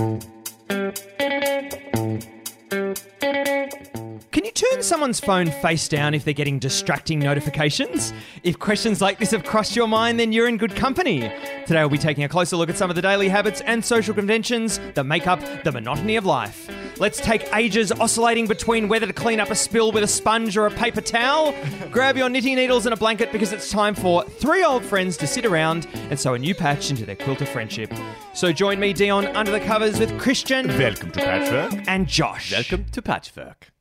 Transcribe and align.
Can 0.00 0.20
you 4.44 4.52
turn 4.52 4.82
someone's 4.82 5.20
phone 5.20 5.50
face 5.50 5.88
down 5.88 6.14
if 6.14 6.24
they're 6.24 6.32
getting 6.32 6.58
distracting 6.58 7.18
notifications? 7.18 8.14
If 8.42 8.58
questions 8.58 9.02
like 9.02 9.18
this 9.18 9.32
have 9.32 9.44
crossed 9.44 9.76
your 9.76 9.88
mind, 9.88 10.18
then 10.18 10.32
you're 10.32 10.48
in 10.48 10.56
good 10.56 10.74
company. 10.74 11.20
Today 11.66 11.80
we'll 11.80 11.90
be 11.90 11.98
taking 11.98 12.24
a 12.24 12.30
closer 12.30 12.56
look 12.56 12.70
at 12.70 12.78
some 12.78 12.88
of 12.88 12.96
the 12.96 13.02
daily 13.02 13.28
habits 13.28 13.60
and 13.60 13.84
social 13.84 14.14
conventions 14.14 14.80
that 14.94 15.04
make 15.04 15.26
up 15.26 15.40
the 15.64 15.72
monotony 15.72 16.16
of 16.16 16.24
life. 16.24 16.70
Let's 17.00 17.18
take 17.18 17.48
ages 17.54 17.90
oscillating 17.92 18.46
between 18.46 18.86
whether 18.86 19.06
to 19.06 19.12
clean 19.14 19.40
up 19.40 19.50
a 19.50 19.54
spill 19.54 19.90
with 19.90 20.04
a 20.04 20.06
sponge 20.06 20.58
or 20.58 20.66
a 20.66 20.70
paper 20.70 21.00
towel. 21.00 21.54
Grab 21.90 22.18
your 22.18 22.28
knitting 22.28 22.56
needles 22.56 22.84
and 22.84 22.92
a 22.92 22.96
blanket 22.96 23.32
because 23.32 23.54
it's 23.54 23.70
time 23.70 23.94
for 23.94 24.22
three 24.22 24.62
old 24.62 24.84
friends 24.84 25.16
to 25.16 25.26
sit 25.26 25.46
around 25.46 25.88
and 26.10 26.20
sew 26.20 26.34
a 26.34 26.38
new 26.38 26.54
patch 26.54 26.90
into 26.90 27.06
their 27.06 27.16
quilt 27.16 27.40
of 27.40 27.48
friendship. 27.48 27.90
So 28.34 28.52
join 28.52 28.78
me, 28.78 28.92
Dion, 28.92 29.24
under 29.28 29.50
the 29.50 29.60
covers 29.60 29.98
with 29.98 30.20
Christian 30.20 30.68
Welcome 30.68 31.10
to 31.12 31.20
Patchwork. 31.20 31.84
and 31.88 32.06
Josh. 32.06 32.52
Welcome 32.52 32.84
to 32.92 33.00
Patchwork. 33.00 33.72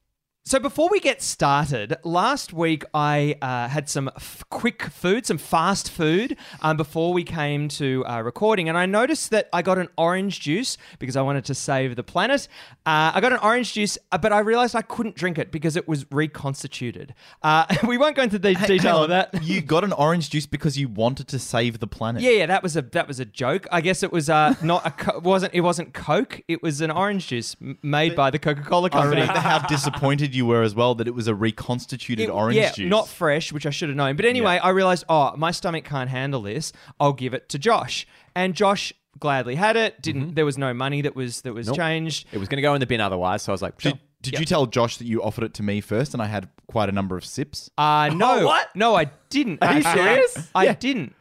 So 0.49 0.59
before 0.59 0.89
we 0.89 0.99
get 0.99 1.21
started, 1.21 1.95
last 2.03 2.53
week 2.53 2.83
I 2.91 3.35
uh, 3.39 3.67
had 3.67 3.87
some 3.87 4.09
f- 4.15 4.43
quick 4.49 4.81
food, 4.81 5.27
some 5.27 5.37
fast 5.37 5.91
food, 5.91 6.37
um, 6.63 6.75
before 6.75 7.13
we 7.13 7.23
came 7.23 7.67
to 7.67 8.03
uh, 8.07 8.21
recording, 8.21 8.67
and 8.67 8.75
I 8.75 8.87
noticed 8.87 9.29
that 9.29 9.47
I 9.53 9.61
got 9.61 9.77
an 9.77 9.89
orange 9.95 10.39
juice 10.39 10.75
because 10.97 11.15
I 11.15 11.21
wanted 11.21 11.45
to 11.45 11.53
save 11.53 11.95
the 11.95 12.01
planet. 12.01 12.47
Uh, 12.83 13.11
I 13.13 13.21
got 13.21 13.31
an 13.31 13.37
orange 13.43 13.73
juice, 13.73 13.99
uh, 14.11 14.17
but 14.17 14.33
I 14.33 14.39
realized 14.39 14.75
I 14.75 14.81
couldn't 14.81 15.13
drink 15.15 15.37
it 15.37 15.51
because 15.51 15.75
it 15.75 15.87
was 15.87 16.07
reconstituted. 16.11 17.13
Uh, 17.43 17.67
we 17.87 17.99
won't 17.99 18.15
go 18.15 18.23
into 18.23 18.39
the 18.39 18.55
detail 18.55 19.03
of 19.03 19.09
that. 19.09 19.43
You 19.43 19.61
got 19.61 19.83
an 19.83 19.93
orange 19.93 20.31
juice 20.31 20.47
because 20.47 20.79
you 20.79 20.87
wanted 20.87 21.27
to 21.27 21.37
save 21.37 21.77
the 21.77 21.85
planet. 21.85 22.23
Yeah, 22.23 22.31
yeah, 22.31 22.45
that 22.47 22.63
was 22.63 22.75
a 22.75 22.81
that 22.81 23.07
was 23.07 23.19
a 23.19 23.25
joke. 23.25 23.67
I 23.71 23.81
guess 23.81 24.01
it 24.01 24.11
was 24.11 24.31
uh, 24.31 24.55
not 24.63 24.83
a 24.83 24.89
co- 24.89 25.19
wasn't 25.19 25.53
it 25.53 25.61
wasn't 25.61 25.93
Coke. 25.93 26.41
It 26.47 26.63
was 26.63 26.81
an 26.81 26.89
orange 26.89 27.27
juice 27.27 27.55
m- 27.61 27.77
made 27.83 28.15
by 28.15 28.31
the 28.31 28.39
Coca 28.39 28.63
Cola 28.63 28.87
I 28.87 28.89
company. 28.89 29.21
remember 29.21 29.41
how 29.41 29.59
disappointed 29.67 30.33
you 30.33 30.38
were 30.45 30.63
as 30.63 30.75
well 30.75 30.95
that 30.95 31.07
it 31.07 31.13
was 31.15 31.27
a 31.27 31.35
reconstituted 31.35 32.25
It- 32.25 32.31
orange 32.31 32.57
yeah, 32.57 32.71
juice. 32.71 32.89
not 32.89 33.07
fresh, 33.07 33.51
which 33.51 33.65
I 33.65 33.69
should 33.69 33.89
have 33.89 33.95
known. 33.95 34.15
But 34.15 34.25
anyway, 34.25 34.55
Yeah. 34.55 34.65
I 34.65 34.69
realized, 34.69 35.05
oh, 35.09 35.33
my 35.37 35.51
stomach 35.51 35.83
can't 35.85 36.09
handle 36.09 36.41
this. 36.41 36.71
I'll 36.99 37.13
give 37.13 37.33
it 37.33 37.49
to 37.49 37.59
Josh, 37.59 38.07
and 38.35 38.53
Josh 38.55 38.93
gladly 39.19 39.55
had 39.55 39.75
it. 39.75 40.01
Didn't 40.01 40.21
Mm-hmm. 40.21 40.33
there 40.33 40.45
was 40.45 40.57
no 40.57 40.73
money 40.73 41.01
that 41.01 41.15
was 41.15 41.41
that 41.41 41.53
was 41.53 41.67
Nope. 41.67 41.75
changed. 41.77 42.27
It 42.31 42.37
was 42.37 42.47
going 42.47 42.57
to 42.57 42.61
go 42.61 42.73
in 42.73 42.79
the 42.79 42.87
bin 42.87 43.01
otherwise, 43.01 43.41
so 43.43 43.51
I 43.51 43.53
was 43.53 43.61
like, 43.61 43.77
Did, 43.77 43.89
"Sure." 43.89 43.99
did 44.21 44.33
Yep. 44.33 44.39
you 44.39 44.45
tell 44.45 44.65
Josh 44.65 44.97
that 44.97 45.05
you 45.07 45.21
offered 45.23 45.43
it 45.45 45.53
to 45.55 45.63
me 45.63 45.81
first 45.81 46.13
and 46.13 46.21
I 46.21 46.27
had 46.27 46.49
quite 46.67 46.89
a 46.89 46.91
number 46.91 47.15
of 47.17 47.25
sips? 47.25 47.69
Uh 47.77 48.09
no, 48.15 48.45
what? 48.45 48.69
no, 48.75 48.95
I 48.95 49.09
didn't. 49.29 49.61
Are 49.63 49.75
you 49.75 49.81
serious? 49.81 50.49
I 50.55 50.65
Yeah. 50.65 50.73
didn't. 50.73 51.15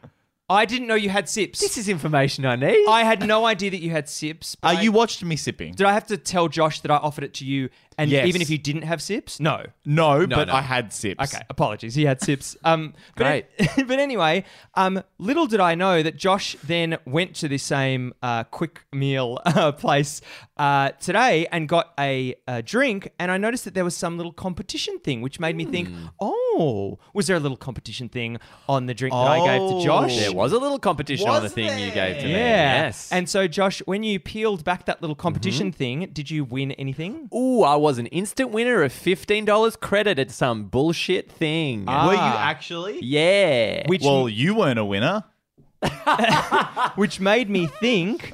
I 0.49 0.65
didn't 0.65 0.87
know 0.87 0.95
you 0.95 1.09
had 1.09 1.29
sips. 1.29 1.59
this 1.59 1.77
is 1.77 1.87
information 1.87 2.45
I 2.45 2.55
need. 2.55 2.85
I 2.87 3.03
had 3.03 3.25
no 3.27 3.45
idea 3.45 3.69
that 3.71 3.81
you 3.81 3.91
had 3.91 4.09
sips. 4.09 4.55
Uh, 4.55 4.69
but 4.73 4.77
I- 4.77 4.81
you 4.81 4.91
watched 4.91 5.23
me 5.23 5.35
sipping. 5.35 5.73
did 5.73 5.85
I 5.85 5.93
have 5.93 6.07
to 6.07 6.17
tell 6.17 6.47
Josh 6.47 6.81
that 6.81 6.91
I 6.91 6.97
offered 6.97 7.23
it 7.23 7.33
to 7.35 7.45
you, 7.45 7.69
and 7.97 8.09
Yes. 8.09 8.27
even 8.27 8.41
if 8.41 8.49
you 8.49 8.57
didn't 8.57 8.83
have 8.83 9.01
sips? 9.01 9.39
No. 9.39 9.65
No, 9.85 10.25
No, 10.25 10.35
but 10.37 10.47
no. 10.47 10.53
I 10.55 10.61
had 10.61 10.91
sips. 10.93 11.21
Okay, 11.33 11.43
apologies. 11.49 11.95
He 11.95 12.05
had 12.05 12.21
sips. 12.21 12.55
Um, 12.65 12.93
but, 13.15 13.23
Great. 13.23 13.45
but 13.87 13.99
anyway, 13.99 14.43
um, 14.75 15.01
little 15.17 15.47
did 15.47 15.59
I 15.59 15.75
know 15.75 16.01
that 16.03 16.17
Josh 16.17 16.55
then 16.63 16.97
went 17.05 17.35
to 17.37 17.47
the 17.47 17.57
same 17.57 18.13
uh, 18.21 18.43
quick 18.45 18.85
meal 18.93 19.39
uh, 19.45 19.71
place 19.71 20.21
uh, 20.57 20.89
today 20.99 21.47
and 21.51 21.67
got 21.69 21.93
a, 21.99 22.35
a 22.47 22.61
drink, 22.61 23.11
and 23.19 23.31
I 23.31 23.37
noticed 23.37 23.65
that 23.65 23.73
there 23.75 23.83
was 23.85 23.95
some 23.95 24.17
little 24.17 24.33
competition 24.33 24.99
thing, 24.99 25.21
which 25.21 25.39
made 25.39 25.55
me 25.55 25.65
think, 25.65 25.89
oh, 26.19 26.38
was 26.59 27.27
there 27.27 27.37
a 27.37 27.39
little 27.39 27.57
competition 27.57 28.09
thing 28.09 28.37
on 28.67 28.85
the 28.85 28.93
drink 28.93 29.13
that 29.13 29.17
I 29.17 29.37
gave 29.45 29.59
to 29.69 29.75
Oh. 29.75 29.83
Josh? 29.83 30.17
there 30.17 30.33
was 30.33 30.51
a 30.51 30.57
little 30.57 30.79
competition 30.79 31.27
on 31.29 31.35
the 31.37 31.41
Was 31.43 31.53
thing 31.53 31.79
you 31.79 31.91
gave 31.91 32.17
to 32.19 32.25
me. 32.25 32.31
Yeah. 32.31 32.83
Yes. 32.83 33.09
And 33.11 33.29
so, 33.29 33.47
Josh, 33.47 33.79
when 33.85 34.03
you 34.03 34.19
peeled 34.19 34.63
back 34.63 34.85
that 34.85 35.01
little 35.01 35.15
competition 35.15 35.67
Mm-hmm. 35.71 35.77
thing, 35.77 36.09
did 36.13 36.29
you 36.29 36.43
win 36.43 36.71
anything? 36.73 37.29
Ooh, 37.33 37.63
I 37.63 37.75
was 37.75 37.97
an 37.97 38.07
instant 38.07 38.51
winner 38.51 38.83
of 38.83 38.91
$15 38.93 39.79
credit 39.79 40.19
at 40.19 40.31
some 40.31 40.65
bullshit 40.65 41.31
thing. 41.31 41.85
Were 41.85 41.93
you 41.93 42.17
Ah. 42.19 42.37
actually? 42.49 42.99
yeah. 43.01 43.83
Which 43.87 44.03
Well, 44.03 44.27
you 44.29 44.55
weren't 44.55 44.79
a 44.79 44.85
winner. 44.85 45.23
which 46.95 47.19
made 47.19 47.49
me 47.49 47.67
think 47.67 48.33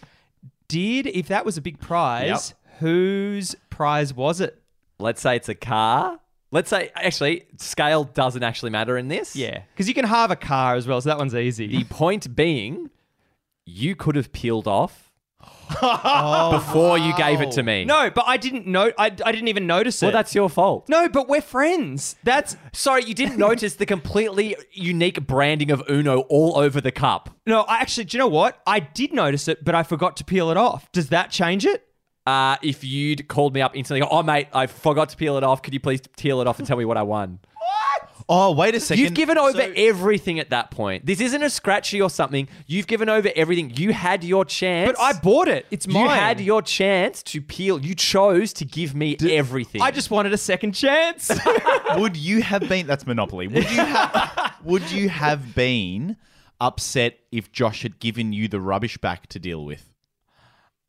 did 0.67 1.05
if 1.07 1.27
that 1.27 1.45
was 1.45 1.57
a 1.57 1.61
big 1.61 1.79
prize 1.79 2.53
whose 2.79 3.55
prize 3.69 4.13
was 4.13 4.41
it 4.41 4.61
Let's 4.97 5.19
say 5.21 5.35
it's 5.35 5.49
a 5.49 5.55
car. 5.55 6.19
Let's 6.55 6.69
say, 6.69 6.89
actually, 6.95 7.45
scale 7.57 8.05
doesn't 8.05 8.41
actually 8.43 8.71
matter 8.71 8.97
in 8.97 9.07
this. 9.09 9.35
yeah 9.35 9.61
because 9.73 9.87
you 9.87 9.93
can 9.93 10.05
halve 10.05 10.31
a 10.31 10.35
car 10.35 10.75
as 10.75 10.87
well 10.87 10.99
so 11.01 11.09
that 11.09 11.17
one's 11.17 11.35
easy 11.35 11.67
The 11.67 11.83
point 11.83 12.35
being, 12.35 12.89
you 13.65 13.95
could 13.95 14.15
have 14.15 14.31
peeled 14.31 14.67
off 14.67 15.11
before 15.69 16.97
you 16.97 17.15
gave 17.17 17.41
it 17.41 17.51
to 17.51 17.63
me. 17.63 17.85
no 17.85 18.09
but 18.09 18.23
i 18.27 18.37
didn't 18.37 18.65
know 18.67 18.91
I, 18.97 19.05
I 19.07 19.31
didn't 19.31 19.47
even 19.47 19.67
notice 19.67 20.01
it 20.01 20.07
Well, 20.07 20.13
that's 20.13 20.33
your 20.33 20.49
fault. 20.49 20.87
no 20.89 21.09
but 21.09 21.27
we're 21.27 21.41
friends 21.41 22.15
that's 22.23 22.55
Sorry, 22.73 23.03
you 23.03 23.13
didn't 23.13 23.37
notice 23.47 23.75
the 23.75 23.85
completely 23.85 24.55
unique 24.71 25.25
branding 25.27 25.71
of 25.71 25.83
Uno 25.89 26.21
all 26.21 26.57
over 26.57 26.79
the 26.81 26.91
cup. 26.91 27.29
no 27.45 27.61
i 27.61 27.77
actually 27.79 28.05
do 28.05 28.17
you 28.17 28.19
know 28.19 28.27
what 28.27 28.61
i 28.65 28.79
did 28.79 29.13
notice 29.13 29.47
it 29.47 29.63
but 29.63 29.75
i 29.75 29.83
forgot 29.83 30.17
to 30.17 30.23
peel 30.23 30.49
it 30.51 30.57
off 30.57 30.91
does 30.91 31.09
that 31.09 31.29
change 31.31 31.65
it 31.65 31.87
Uh, 32.25 32.57
if 32.63 32.83
you'd 32.83 33.27
called 33.27 33.53
me 33.53 33.61
up 33.61 33.75
instantly, 33.75 34.05
oh 34.09 34.23
mate, 34.23 34.47
I 34.53 34.67
forgot 34.67 35.09
to 35.09 35.17
peel 35.17 35.37
it 35.37 35.43
off. 35.43 35.61
Could 35.61 35.73
you 35.73 35.79
please 35.79 36.01
peel 36.17 36.41
it 36.41 36.47
off 36.47 36.57
and 36.57 36.67
tell 36.67 36.77
me 36.77 36.85
what 36.85 36.97
I 36.97 37.03
won? 37.03 37.39
What? 37.53 38.09
Oh, 38.27 38.51
wait 38.53 38.73
a 38.73 38.79
2nd 38.79 38.97
You've 38.97 39.13
given 39.13 39.37
over 39.37 39.71
everything 39.75 40.39
at 40.39 40.49
that 40.49 40.71
point. 40.71 41.05
This 41.05 41.21
isn't 41.21 41.43
a 41.43 41.49
scratchy 41.49 42.01
or 42.01 42.09
something. 42.09 42.47
You've 42.65 42.87
given 42.87 43.09
over 43.09 43.29
everything. 43.35 43.71
You 43.75 43.93
had 43.93 44.23
your 44.23 44.45
chance. 44.45 44.91
but 44.91 44.99
i 44.99 45.13
bought 45.13 45.47
it 45.47 45.67
it's 45.69 45.87
mine. 45.87 46.03
you 46.03 46.09
had 46.09 46.41
your 46.41 46.61
chance 46.63 47.21
to 47.23 47.41
peel. 47.41 47.79
You 47.79 47.93
chose 47.93 48.53
to 48.53 48.65
give 48.65 48.95
me 48.95 49.17
everything. 49.21 49.81
i 49.81 49.91
just 49.91 50.09
wanted 50.09 50.33
a 50.33 50.37
second 50.37 50.71
chance 50.71 51.29
would 51.97 52.17
you 52.17 52.41
have 52.41 52.67
been? 52.67 52.87
That's 52.87 53.05
Monopoly. 53.05 53.47
Would 53.47 53.69
you 53.69 53.77
have? 53.77 54.55
would 54.63 54.91
you 54.91 55.09
have 55.09 55.53
been 55.53 56.17
upset 56.59 57.19
if 57.31 57.51
Josh 57.51 57.83
had 57.83 57.99
given 57.99 58.33
you 58.33 58.47
the 58.47 58.59
rubbish 58.59 58.97
back 58.97 59.27
to 59.27 59.39
deal 59.39 59.63
with? 59.63 59.94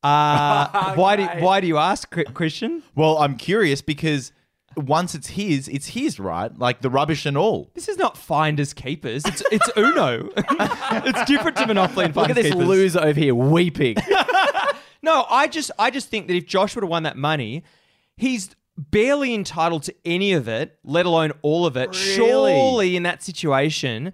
Uh, 0.06 0.94
why 0.94 1.16
do 1.16 1.24
why 1.44 1.60
do 1.60 1.66
you 1.66 1.78
ask 1.78 2.12
Chri- 2.12 2.32
christian 2.34 2.82
Well, 2.94 3.18
I'm 3.18 3.36
curious 3.36 3.82
because 3.82 4.32
once 4.76 5.14
it's 5.14 5.28
his, 5.28 5.68
it's 5.68 5.88
his, 5.88 6.20
right? 6.20 6.56
Like 6.58 6.82
the 6.82 6.90
rubbish 6.90 7.24
and 7.24 7.36
all. 7.36 7.70
This 7.74 7.88
is 7.88 7.96
not 7.96 8.16
finders 8.18 8.74
keepers. 8.74 9.24
It's 9.24 9.42
it's 9.50 9.70
Uno. 9.76 10.28
it's 10.36 11.24
different 11.24 11.56
to 11.56 11.66
Monopoly 11.66 12.04
and 12.06 12.14
Look 12.14 12.26
finders 12.26 12.36
at 12.36 12.42
this 12.42 12.52
keepers. 12.52 12.68
loser 12.68 13.00
over 13.00 13.18
here 13.18 13.34
weeping. 13.34 13.96
No, 15.02 15.24
I 15.30 15.46
just 15.46 15.70
I 15.78 15.90
just 15.90 16.08
think 16.08 16.26
that 16.26 16.34
if 16.34 16.46
Josh 16.46 16.74
would 16.74 16.82
have 16.82 16.90
won 16.90 17.04
that 17.04 17.16
money, 17.16 17.62
he's 18.16 18.56
barely 18.76 19.34
entitled 19.34 19.84
to 19.84 19.94
any 20.04 20.32
of 20.32 20.48
it, 20.48 20.76
let 20.82 21.06
alone 21.06 21.32
all 21.42 21.64
of 21.64 21.76
it. 21.76 21.94
Surely 21.94 22.96
in 22.96 23.04
that 23.04 23.22
situation, 23.22 24.12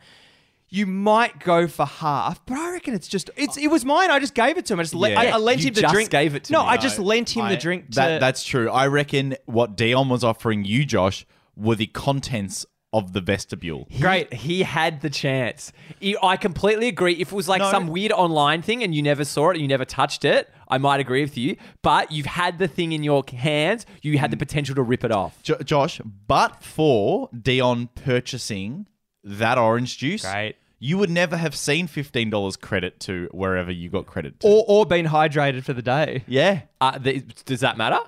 you 0.74 0.86
might 0.86 1.38
go 1.38 1.68
for 1.68 1.84
half, 1.84 2.44
but 2.46 2.56
I 2.56 2.72
reckon 2.72 2.94
it's 2.94 3.06
just 3.06 3.28
it's 3.36 3.58
it 3.58 3.66
was 3.68 3.84
mine. 3.84 4.10
I 4.10 4.18
just 4.18 4.34
gave 4.34 4.56
it 4.56 4.64
to 4.66 4.72
him. 4.72 4.80
I 4.80 4.82
just 4.84 4.94
le- 4.94 5.10
Yeah. 5.10 5.20
I, 5.20 5.24
I 5.26 5.36
lent 5.36 5.60
You 5.60 5.68
him 5.68 5.74
the 5.74 5.80
just 5.82 5.92
drink. 5.94 6.08
gave 6.10 6.34
it 6.34 6.44
to 6.44 6.52
no, 6.54 6.62
me. 6.62 6.68
I 6.70 6.76
just 6.78 6.98
No, 6.98 7.04
lent 7.04 7.36
him 7.36 7.42
I- 7.44 7.50
the 7.50 7.56
drink. 7.60 7.90
To, 7.90 7.94
That, 7.96 8.20
that's 8.20 8.42
true. 8.42 8.70
I 8.70 8.86
reckon 8.86 9.36
what 9.44 9.76
Dion 9.76 10.08
was 10.08 10.24
offering 10.24 10.64
you, 10.64 10.84
Josh, 10.86 11.26
were 11.56 11.74
the 11.74 11.86
contents 11.88 12.64
of 12.94 13.12
the 13.14 13.20
vestibule. 13.22 13.86
great. 14.00 14.32
He 14.34 14.62
had 14.64 15.00
the 15.02 15.08
chance. 15.10 15.72
He- 16.00 16.16
I 16.22 16.36
completely 16.36 16.88
agree. 16.88 17.14
If 17.14 17.32
it 17.32 17.34
was 17.34 17.48
like 17.48 17.60
No. 17.60 17.70
some 17.70 17.86
weird 17.88 18.12
online 18.12 18.60
thing 18.62 18.82
and 18.82 18.94
you 18.94 19.02
never 19.02 19.24
saw 19.24 19.48
it 19.50 19.52
and 19.56 19.62
you 19.62 19.68
never 19.68 19.84
touched 19.86 20.24
it, 20.26 20.50
I 20.68 20.76
might 20.78 21.00
agree 21.00 21.22
with 21.22 21.36
you. 21.38 21.56
But 21.82 22.12
you've 22.12 22.26
had 22.26 22.58
the 22.58 22.68
thing 22.68 22.92
in 22.92 23.02
your 23.02 23.24
hands. 23.32 23.84
You 24.02 24.16
had 24.18 24.30
the 24.30 24.36
potential 24.38 24.74
to 24.74 24.82
rip 24.82 25.04
it 25.04 25.12
off. 25.12 25.42
Jo- 25.42 25.58
Josh, 25.64 26.00
but 26.26 26.62
for 26.62 27.30
Dion 27.38 27.88
purchasing 27.94 28.86
that 29.24 29.58
orange 29.58 29.98
juice, 29.98 30.24
Great. 30.24 30.56
you 30.78 30.98
would 30.98 31.10
never 31.10 31.36
have 31.36 31.54
seen 31.54 31.86
fifteen 31.86 32.30
dollars 32.30 32.56
credit 32.56 32.98
to 33.00 33.28
wherever 33.32 33.70
you 33.70 33.88
got 33.88 34.06
credit 34.06 34.40
to. 34.40 34.46
Or 34.48 34.64
or 34.68 34.86
been 34.86 35.06
hydrated 35.06 35.64
for 35.64 35.72
the 35.72 35.82
day. 35.82 36.24
yeah, 36.26 36.62
Uh, 36.80 36.98
th- 36.98 37.24
does 37.44 37.60
that 37.60 37.76
matter? 37.76 37.98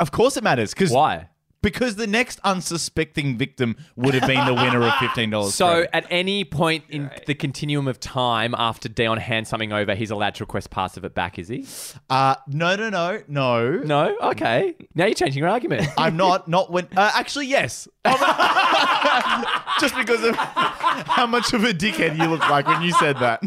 of 0.00 0.10
course 0.12 0.36
it 0.36 0.44
matters 0.44 0.72
because 0.72 0.90
Why? 0.90 1.28
Because 1.62 1.96
the 1.96 2.06
next 2.06 2.40
unsuspecting 2.44 3.38
victim 3.38 3.76
would 3.96 4.14
have 4.14 4.26
been 4.26 4.44
the 4.46 4.54
winner 4.54 4.82
of 4.82 4.92
fifteen 4.96 5.30
dollars. 5.30 5.54
So 5.62 5.86
at 5.92 6.06
any 6.10 6.44
point 6.44 6.84
in 6.88 7.10
the 7.26 7.34
continuum 7.34 7.86
of 7.88 8.00
time 8.00 8.54
after 8.58 8.88
Dion 8.88 9.18
hands 9.18 9.48
something 9.48 9.72
over, 9.72 9.94
he's 9.94 10.10
allowed 10.10 10.34
to 10.36 10.42
request 10.44 10.70
parts 10.70 10.96
of 10.96 11.04
it 11.04 11.14
back, 11.14 11.38
is 11.38 11.46
he? 11.48 11.66
uh, 12.10 12.34
no, 12.48 12.74
no, 12.76 12.90
no, 12.90 13.22
no, 13.28 13.70
No? 13.78 14.16
Okay. 14.22 14.74
Now 14.94 15.06
you're 15.06 15.14
changing 15.14 15.38
your 15.40 15.48
argument. 15.48 15.86
I'm 15.96 16.16
not. 16.16 16.48
Not 16.48 16.70
when. 16.72 16.88
Uh, 16.96 17.12
actually, 17.14 17.46
yes. 17.46 17.86
Just 19.80 19.94
because 19.96 20.22
of 20.24 20.34
how 20.36 21.26
much 21.26 21.52
of 21.52 21.64
a 21.64 21.72
dickhead 21.72 22.16
you 22.18 22.24
look 22.28 22.48
like 22.48 22.66
when 22.66 22.82
you 22.82 22.92
said 22.92 23.16
that. 23.18 23.42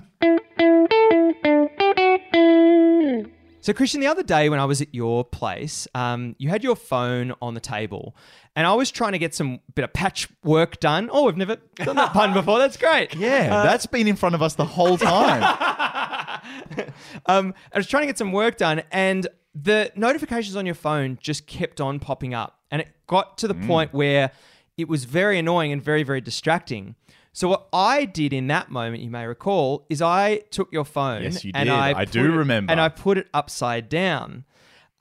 So, 3.65 3.73
Christian, 3.73 3.99
the 3.99 4.05
other 4.05 4.21
day 4.21 4.47
when 4.47 4.59
I 4.59 4.65
was 4.65 4.79
at 4.79 4.93
your 4.93 5.23
place, 5.25 5.87
um, 5.95 6.35
you 6.37 6.49
had 6.49 6.63
your 6.63 6.75
phone 6.75 7.33
on 7.41 7.55
the 7.55 7.59
table, 7.59 8.15
and 8.55 8.67
I 8.67 8.75
was 8.75 8.91
trying 8.91 9.13
to 9.13 9.17
get 9.17 9.33
some 9.33 9.59
bit 9.73 9.83
of 9.83 9.91
patchwork 9.91 10.79
done. 10.79 11.09
Oh, 11.11 11.23
we've 11.25 11.35
never 11.35 11.55
done 11.77 11.95
that 11.95 12.13
pun 12.13 12.31
before. 12.31 12.59
That's 12.59 12.77
great. 12.77 13.15
Yeah, 13.25 13.63
that's 13.63 13.87
been 13.87 14.07
in 14.07 14.17
front 14.17 14.35
of 14.35 14.43
us 14.43 14.53
the 14.53 14.65
whole 14.65 14.99
time. 14.99 15.41
Um, 17.25 17.55
I 17.73 17.77
was 17.79 17.87
trying 17.87 18.03
to 18.03 18.07
get 18.07 18.19
some 18.19 18.31
work 18.31 18.57
done, 18.57 18.83
and 18.91 19.27
the 19.55 19.91
notifications 19.95 20.55
on 20.55 20.67
your 20.67 20.75
phone 20.75 21.17
just 21.19 21.47
kept 21.47 21.81
on 21.81 21.99
popping 21.99 22.35
up. 22.35 22.59
And 22.69 22.83
it 22.83 22.89
got 23.07 23.39
to 23.39 23.47
the 23.47 23.55
point 23.55 23.93
where 23.93 24.29
it 24.77 24.87
was 24.87 25.05
very 25.05 25.39
annoying 25.39 25.71
and 25.71 25.81
very, 25.81 26.03
very 26.03 26.21
distracting. 26.21 26.93
So 27.35 27.49
what 27.49 27.67
I 27.73 28.05
did 28.05 28.31
in 28.31 28.47
that 28.47 28.71
moment, 28.71 29.03
you 29.03 29.09
may 29.09 29.25
recall, 29.27 29.85
is 29.89 30.01
I 30.01 30.37
took 30.51 30.71
your 30.71 30.85
phone. 30.85 31.21
Yes, 31.23 31.43
you 31.43 31.51
and 31.53 31.67
did. 31.67 31.73
I, 31.75 31.99
I 31.99 32.05
do 32.05 32.23
it- 32.23 32.29
remember. 32.37 32.71
And 32.71 32.79
I 32.79 32.87
put 32.87 33.17
it 33.17 33.27
upside 33.33 33.89
down. 33.89 34.45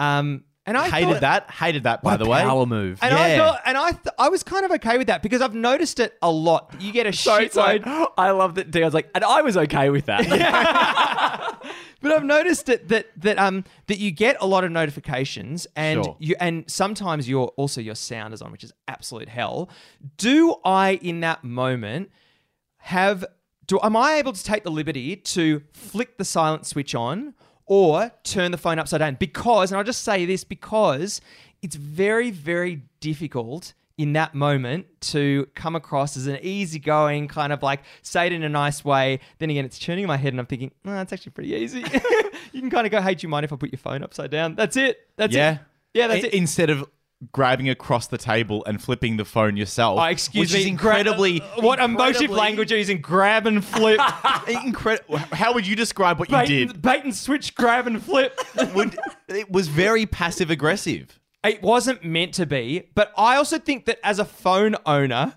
Um, 0.01 0.43
and 0.67 0.77
I 0.77 0.89
hated 0.89 1.13
thought- 1.13 1.21
that. 1.21 1.51
Hated 1.53 1.83
that. 1.85 2.03
By 2.03 2.17
the 2.17 2.27
way, 2.27 2.43
power 2.43 2.67
move. 2.67 2.99
And 3.03 3.15
I 3.15 3.29
Yeah. 3.29 3.37
thought, 3.37 3.61
and 3.65 3.79
I, 3.79 3.91
th- 3.93 4.15
I 4.19 4.31
was 4.31 4.43
kind 4.43 4.65
of 4.65 4.73
okay 4.73 4.99
with 4.99 5.07
that 5.07 5.23
because 5.23 5.43
I've 5.43 5.55
noticed 5.55 6.01
it 6.01 6.19
a 6.23 6.31
lot. 6.31 6.75
You 6.81 6.91
get 6.91 7.07
a 7.07 7.13
Sorry, 7.13 7.49
sorry. 7.53 7.79
shitload, 7.79 8.09
I 8.19 8.31
love 8.33 8.57
that 8.57 8.75
was 8.75 8.95
like, 8.95 9.11
and 9.15 9.23
I 9.23 9.43
was 9.43 9.57
okay 9.57 9.91
with 9.91 10.07
that. 10.07 10.27
but 12.01 12.11
I've 12.13 12.25
noticed 12.25 12.69
it 12.69 12.89
that 12.89 13.07
that 13.19 13.39
um 13.39 13.65
that 13.87 13.99
you 13.99 14.11
get 14.11 14.37
a 14.41 14.47
lot 14.47 14.65
of 14.65 14.73
notifications, 14.73 15.67
and 15.77 16.05
Sure. 16.05 16.17
you 16.19 16.35
and 16.41 16.65
sometimes 16.69 17.29
your 17.29 17.49
also 17.57 17.81
your 17.81 17.95
sound 17.95 18.35
is 18.35 18.43
on, 18.43 18.51
which 18.51 18.65
is 18.65 18.73
absolute 18.89 19.29
hell. 19.29 19.69
Do 20.17 20.57
I 20.65 20.95
in 21.03 21.21
that 21.21 21.45
moment 21.45 22.11
have 22.85 23.25
do 23.67 23.81
am 23.83 23.97
I 23.97 24.17
able 24.17 24.35
to 24.35 24.45
take 24.45 24.63
the 24.63 24.71
liberty 24.71 25.17
to 25.17 25.63
flick 25.73 26.19
the 26.19 26.25
silent 26.25 26.67
switch 26.67 26.95
on 26.95 27.33
or 27.65 28.13
turn 28.25 28.51
the 28.51 28.59
phone 28.59 28.79
upside 28.79 29.01
down? 29.01 29.17
Because, 29.19 29.71
and 29.71 29.79
I'll 29.79 29.85
just 29.85 30.03
say 30.03 30.27
this 30.27 30.45
because 30.45 31.23
it's 31.63 31.77
very, 31.77 32.31
very 32.31 32.83
difficult 33.01 33.73
in 33.97 34.13
that 34.15 34.35
moment 34.35 34.87
to 35.01 35.49
come 35.55 35.77
across 35.77 36.15
as 36.17 36.27
an 36.27 36.39
easygoing 36.43 37.29
kind 37.29 37.53
of 37.55 37.63
like 37.63 37.81
say 38.03 38.27
it 38.27 38.33
in 38.33 38.43
a 38.43 38.51
nice 38.51 38.85
way. 38.85 39.21
Then 39.39 39.49
again, 39.49 39.65
it's 39.65 39.79
turning 39.79 40.05
in 40.05 40.09
my 40.09 40.19
head 40.19 40.35
and 40.35 40.41
I'm 40.41 40.47
thinking, 40.47 40.71
no, 40.85 41.01
it's 41.01 41.13
actually 41.13 41.33
pretty 41.33 41.55
easy. 41.55 41.81
you 42.53 42.61
can 42.61 42.69
kind 42.69 42.87
of 42.87 42.91
go, 42.91 43.01
hey, 43.01 43.15
do 43.15 43.25
you 43.25 43.31
mind 43.31 43.45
if 43.45 43.53
I 43.53 43.57
put 43.57 43.73
your 43.73 43.79
phone 43.79 44.03
upside 44.03 44.31
down? 44.31 44.57
That's 44.57 44.77
it. 44.77 45.09
That's 45.17 45.35
yeah, 45.35 45.53
it. 45.53 45.61
Yeah, 45.95 46.07
that's 46.09 46.25
it. 46.25 46.35
Instead 46.35 46.69
of 46.69 46.87
grabbing 47.33 47.69
across 47.69 48.07
the 48.07 48.19
table 48.19 48.65
and 48.67 48.83
flipping 48.83 49.17
the 49.17 49.25
phone 49.25 49.57
yourself. 49.57 49.99
Oh, 49.99 50.05
excuse 50.05 50.41
which 50.41 50.55
me. 50.55 50.61
is 50.61 50.67
incredibly. 50.67 51.41
Gra- 51.41 51.49
what 51.61 51.79
emotive 51.79 52.31
language 52.31 52.73
are 52.73 52.77
you 52.77 52.81
using? 52.81 53.01
Grab 53.01 53.47
and 53.47 53.65
flip. 53.65 54.01
Incredible. 54.49 55.19
How 55.19 55.55
would 55.55 55.67
you 55.67 55.77
describe 55.77 56.19
what 56.19 56.31
you 56.31 56.47
did? 56.47 56.83
bait 56.83 57.05
and 57.05 57.15
switch, 57.15 57.55
grab 57.55 57.87
and 57.87 58.03
flip. 58.03 58.39
Would, 58.75 58.99
it 59.29 59.51
was 59.51 59.69
very 59.69 60.07
passive 60.07 60.51
aggressive. 60.51 61.19
It 61.45 61.63
wasn't 61.63 62.05
meant 62.05 62.35
to 62.35 62.47
be, 62.47 62.91
but 62.95 63.13
I 63.19 63.37
also 63.37 63.59
think 63.59 63.85
that 63.85 63.99
as 64.03 64.19
a 64.19 64.25
phone 64.25 64.77
owner, 64.87 65.35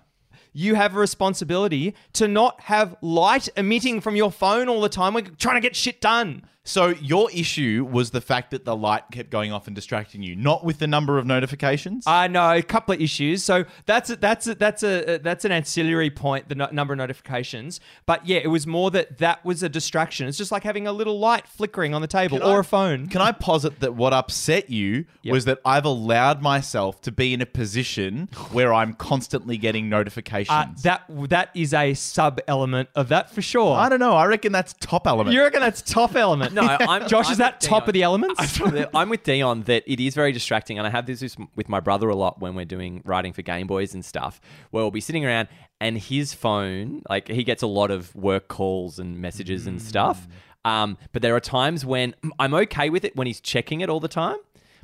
you 0.52 0.74
have 0.74 0.96
a 0.96 0.98
responsibility 0.98 1.94
to 2.14 2.26
not 2.26 2.62
have 2.62 2.96
light 3.02 3.48
emitting 3.56 4.00
from 4.00 4.16
your 4.16 4.32
phone 4.32 4.68
all 4.68 4.80
the 4.80 4.88
time. 4.88 5.14
We're 5.14 5.22
trying 5.22 5.56
to 5.56 5.60
get 5.60 5.76
shit 5.76 6.00
done. 6.00 6.44
So 6.68 6.88
your 6.88 7.30
issue 7.30 7.88
was 7.90 8.10
the 8.10 8.20
fact 8.20 8.50
that 8.50 8.66
the 8.66 8.76
light 8.76 9.04
kept 9.10 9.30
going 9.30 9.52
off 9.52 9.66
and 9.68 9.74
distracting 9.74 10.22
you, 10.22 10.36
not 10.36 10.66
with 10.66 10.78
the 10.78 10.86
number 10.86 11.16
of 11.16 11.24
notifications. 11.24 12.04
I 12.06 12.28
know 12.28 12.52
a 12.52 12.60
couple 12.62 12.92
of 12.94 13.00
issues. 13.00 13.42
So 13.42 13.64
that's 13.86 14.10
a, 14.10 14.16
that's 14.16 14.46
a, 14.46 14.54
that's 14.54 14.82
a 14.82 15.16
that's 15.16 15.46
an 15.46 15.52
ancillary 15.52 16.10
point. 16.10 16.50
The 16.50 16.56
no- 16.56 16.68
number 16.70 16.92
of 16.92 16.98
notifications, 16.98 17.80
but 18.04 18.26
yeah, 18.26 18.40
it 18.44 18.48
was 18.48 18.66
more 18.66 18.90
that 18.90 19.16
that 19.16 19.42
was 19.46 19.62
a 19.62 19.70
distraction. 19.70 20.28
It's 20.28 20.36
just 20.36 20.52
like 20.52 20.62
having 20.62 20.86
a 20.86 20.92
little 20.92 21.18
light 21.18 21.48
flickering 21.48 21.94
on 21.94 22.02
the 22.02 22.06
table 22.06 22.38
Can 22.38 22.46
or 22.46 22.58
I- 22.58 22.60
a 22.60 22.62
phone. 22.62 23.08
Can 23.08 23.22
I 23.22 23.32
posit 23.32 23.80
that 23.80 23.94
what 23.94 24.12
upset 24.12 24.68
you 24.68 25.06
Yep. 25.22 25.32
was 25.32 25.44
that 25.46 25.60
I've 25.64 25.86
allowed 25.86 26.42
myself 26.42 27.00
to 27.02 27.10
be 27.12 27.32
in 27.32 27.40
a 27.40 27.46
position 27.46 28.28
where 28.52 28.74
I'm 28.74 28.92
constantly 28.92 29.56
getting 29.56 29.88
notifications? 29.88 30.50
Uh, 30.50 30.66
that 30.82 31.04
that 31.30 31.48
is 31.54 31.72
a 31.72 31.94
sub 31.94 32.40
element 32.46 32.90
of 32.94 33.08
that 33.08 33.30
for 33.34 33.40
sure. 33.40 33.74
I 33.74 33.88
don't 33.88 34.00
know. 34.00 34.12
I 34.12 34.26
reckon 34.26 34.52
that's 34.52 34.74
top 34.80 35.06
element. 35.06 35.34
You 35.34 35.42
reckon 35.42 35.60
that's 35.60 35.80
top 35.80 36.14
element? 36.14 36.57
No, 36.66 36.86
I'm- 36.86 37.08
Josh, 37.08 37.26
I'm 37.26 37.32
is 37.32 37.38
that 37.38 37.60
top 37.60 37.84
Dion. 37.84 37.88
of 37.88 37.92
the 37.94 38.02
elements? 38.02 38.60
I'm 38.94 39.08
with 39.08 39.22
Dion 39.22 39.62
that 39.62 39.84
it 39.86 40.00
is 40.00 40.14
very 40.14 40.32
distracting, 40.32 40.78
and 40.78 40.86
I 40.86 40.90
have 40.90 41.06
this 41.06 41.36
with- 41.54 41.68
my 41.68 41.80
brother 41.80 42.08
a 42.08 42.14
lot 42.16 42.40
when 42.40 42.54
we're 42.54 42.64
doing 42.64 43.02
writing 43.04 43.32
for 43.32 43.42
Game 43.42 43.66
Boys 43.66 43.94
and 43.94 44.04
stuff, 44.04 44.40
where 44.70 44.82
we'll 44.82 44.90
be 44.90 45.00
sitting 45.00 45.24
around 45.24 45.48
and 45.80 45.96
his 45.98 46.34
phone, 46.34 47.02
like 47.08 47.28
he 47.28 47.44
gets 47.44 47.62
a 47.62 47.66
lot 47.66 47.90
of 47.90 48.14
work 48.14 48.48
calls 48.48 48.98
and 48.98 49.18
messages 49.18 49.66
and 49.66 49.80
stuff. 49.80 50.26
Um, 50.64 50.98
but 51.12 51.22
there 51.22 51.34
are 51.36 51.40
times 51.40 51.86
when 51.86 52.14
I'm 52.38 52.52
okay 52.54 52.90
with 52.90 53.04
it 53.04 53.14
when 53.16 53.26
he's 53.26 53.40
checking 53.40 53.80
it 53.80 53.88
all 53.88 54.00
the 54.00 54.08
time, 54.08 54.36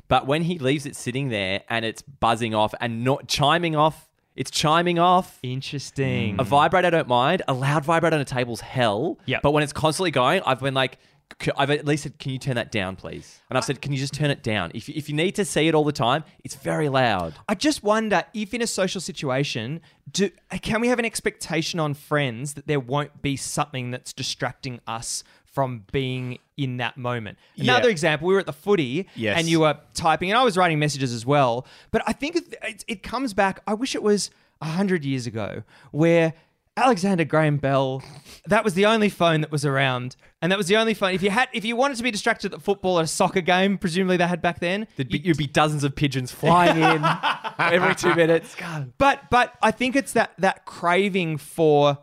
but 0.07 0.25
when 0.25 0.43
he 0.43 0.57
leaves 0.57 0.85
it 0.85 0.95
sitting 0.95 1.29
there 1.29 1.61
and 1.69 1.83
it's 1.83 2.01
buzzing 2.01 2.55
off 2.55 2.73
and 2.79 3.03
not 3.03 3.27
chiming 3.27 3.75
off, 3.75 4.07
it's 4.35 4.49
chiming 4.51 4.99
off. 4.99 5.39
Interesting. 5.43 6.37
A 6.39 6.43
vibrate, 6.43 6.85
I 6.85 6.89
don't 6.89 7.07
mind. 7.07 7.41
A 7.47 7.53
loud 7.53 7.83
vibrate 7.85 8.13
on 8.13 8.19
a 8.21 8.25
table's 8.25 8.61
hell. 8.61 9.17
Yep. 9.25 9.41
But 9.41 9.51
when 9.51 9.63
it's 9.63 9.73
constantly 9.73 10.11
going, 10.11 10.41
I've 10.45 10.59
been 10.61 10.73
like, 10.73 10.97
I've 11.57 11.69
at 11.69 11.85
least 11.85 12.03
said, 12.03 12.17
can 12.17 12.31
you 12.31 12.39
turn 12.39 12.55
that 12.55 12.71
down, 12.71 12.95
please? 12.95 13.39
And 13.49 13.57
I've 13.57 13.65
said, 13.65 13.81
can 13.81 13.91
you 13.91 13.97
just 13.97 14.13
turn 14.13 14.29
it 14.29 14.41
down? 14.41 14.71
If, 14.73 14.87
if 14.89 15.09
you 15.09 15.15
need 15.15 15.35
to 15.35 15.45
see 15.45 15.67
it 15.67 15.75
all 15.75 15.83
the 15.83 15.91
time, 15.91 16.23
it's 16.43 16.55
very 16.55 16.87
loud. 16.87 17.33
I 17.49 17.55
just 17.55 17.83
wonder 17.83 18.23
if 18.33 18.53
in 18.53 18.61
a 18.61 18.67
social 18.67 19.01
situation, 19.01 19.81
do 20.11 20.29
can 20.61 20.81
we 20.81 20.87
have 20.87 20.99
an 20.99 21.05
expectation 21.05 21.79
on 21.79 21.93
friends 21.93 22.53
that 22.53 22.67
there 22.67 22.79
won't 22.79 23.21
be 23.21 23.35
something 23.35 23.91
that's 23.91 24.13
distracting 24.13 24.79
us 24.87 25.23
from 25.45 25.83
being 25.91 26.39
in 26.57 26.77
that 26.77 26.95
moment? 26.97 27.37
Yeah. 27.55 27.73
Another 27.73 27.89
example, 27.89 28.27
we 28.27 28.33
were 28.33 28.39
at 28.39 28.45
the 28.45 28.53
footy 28.53 29.07
Yes. 29.15 29.37
and 29.37 29.47
you 29.47 29.61
were 29.61 29.77
typing, 29.93 30.31
and 30.31 30.37
I 30.37 30.43
was 30.43 30.57
writing 30.57 30.79
messages 30.79 31.13
as 31.13 31.25
well. 31.25 31.65
But 31.91 32.03
I 32.07 32.13
think 32.13 32.35
it, 32.37 32.55
it, 32.63 32.85
it 32.87 33.03
comes 33.03 33.33
back. 33.33 33.61
I 33.67 33.73
wish 33.73 33.93
it 33.95 34.03
was 34.03 34.31
hundred 34.61 35.03
years 35.05 35.27
ago 35.27 35.63
where. 35.91 36.33
Alexander 36.77 37.23
Graham 37.23 37.57
Bell, 37.57 38.03
that 38.47 38.65
was 38.65 38.73
the 38.73 38.85
only 38.85 39.07
phone 39.07 39.41
that 39.41 39.51
was 39.51 39.63
around, 39.63 40.17
and 40.41 40.51
that 40.51 40.57
was 40.57 40.67
the 40.67 40.75
only 40.75 40.93
phone. 40.93 41.13
If 41.13 41.23
you 41.23 41.29
had, 41.29 41.47
if 41.53 41.63
you 41.63 41.75
wanted 41.75 41.95
to 41.97 42.03
be 42.03 42.11
distracted 42.11 42.53
at 42.53 42.61
football 42.61 42.99
or 42.99 43.03
a 43.03 43.07
soccer 43.07 43.39
game, 43.39 43.77
presumably 43.77 44.17
they 44.17 44.27
had 44.27 44.41
back 44.41 44.59
then, 44.59 44.87
There'd 44.97 45.07
be, 45.07 45.19
you'd 45.19 45.37
be 45.37 45.47
dozens 45.47 45.85
of 45.85 45.95
pigeons 45.95 46.31
flying 46.33 46.77
in 46.77 47.05
every 47.59 47.95
two 47.95 48.13
minutes. 48.13 48.55
But 48.97 49.29
but 49.29 49.53
I 49.61 49.71
think 49.71 49.95
it's 49.95 50.11
that 50.13 50.33
that 50.39 50.65
craving 50.65 51.37
for 51.37 51.97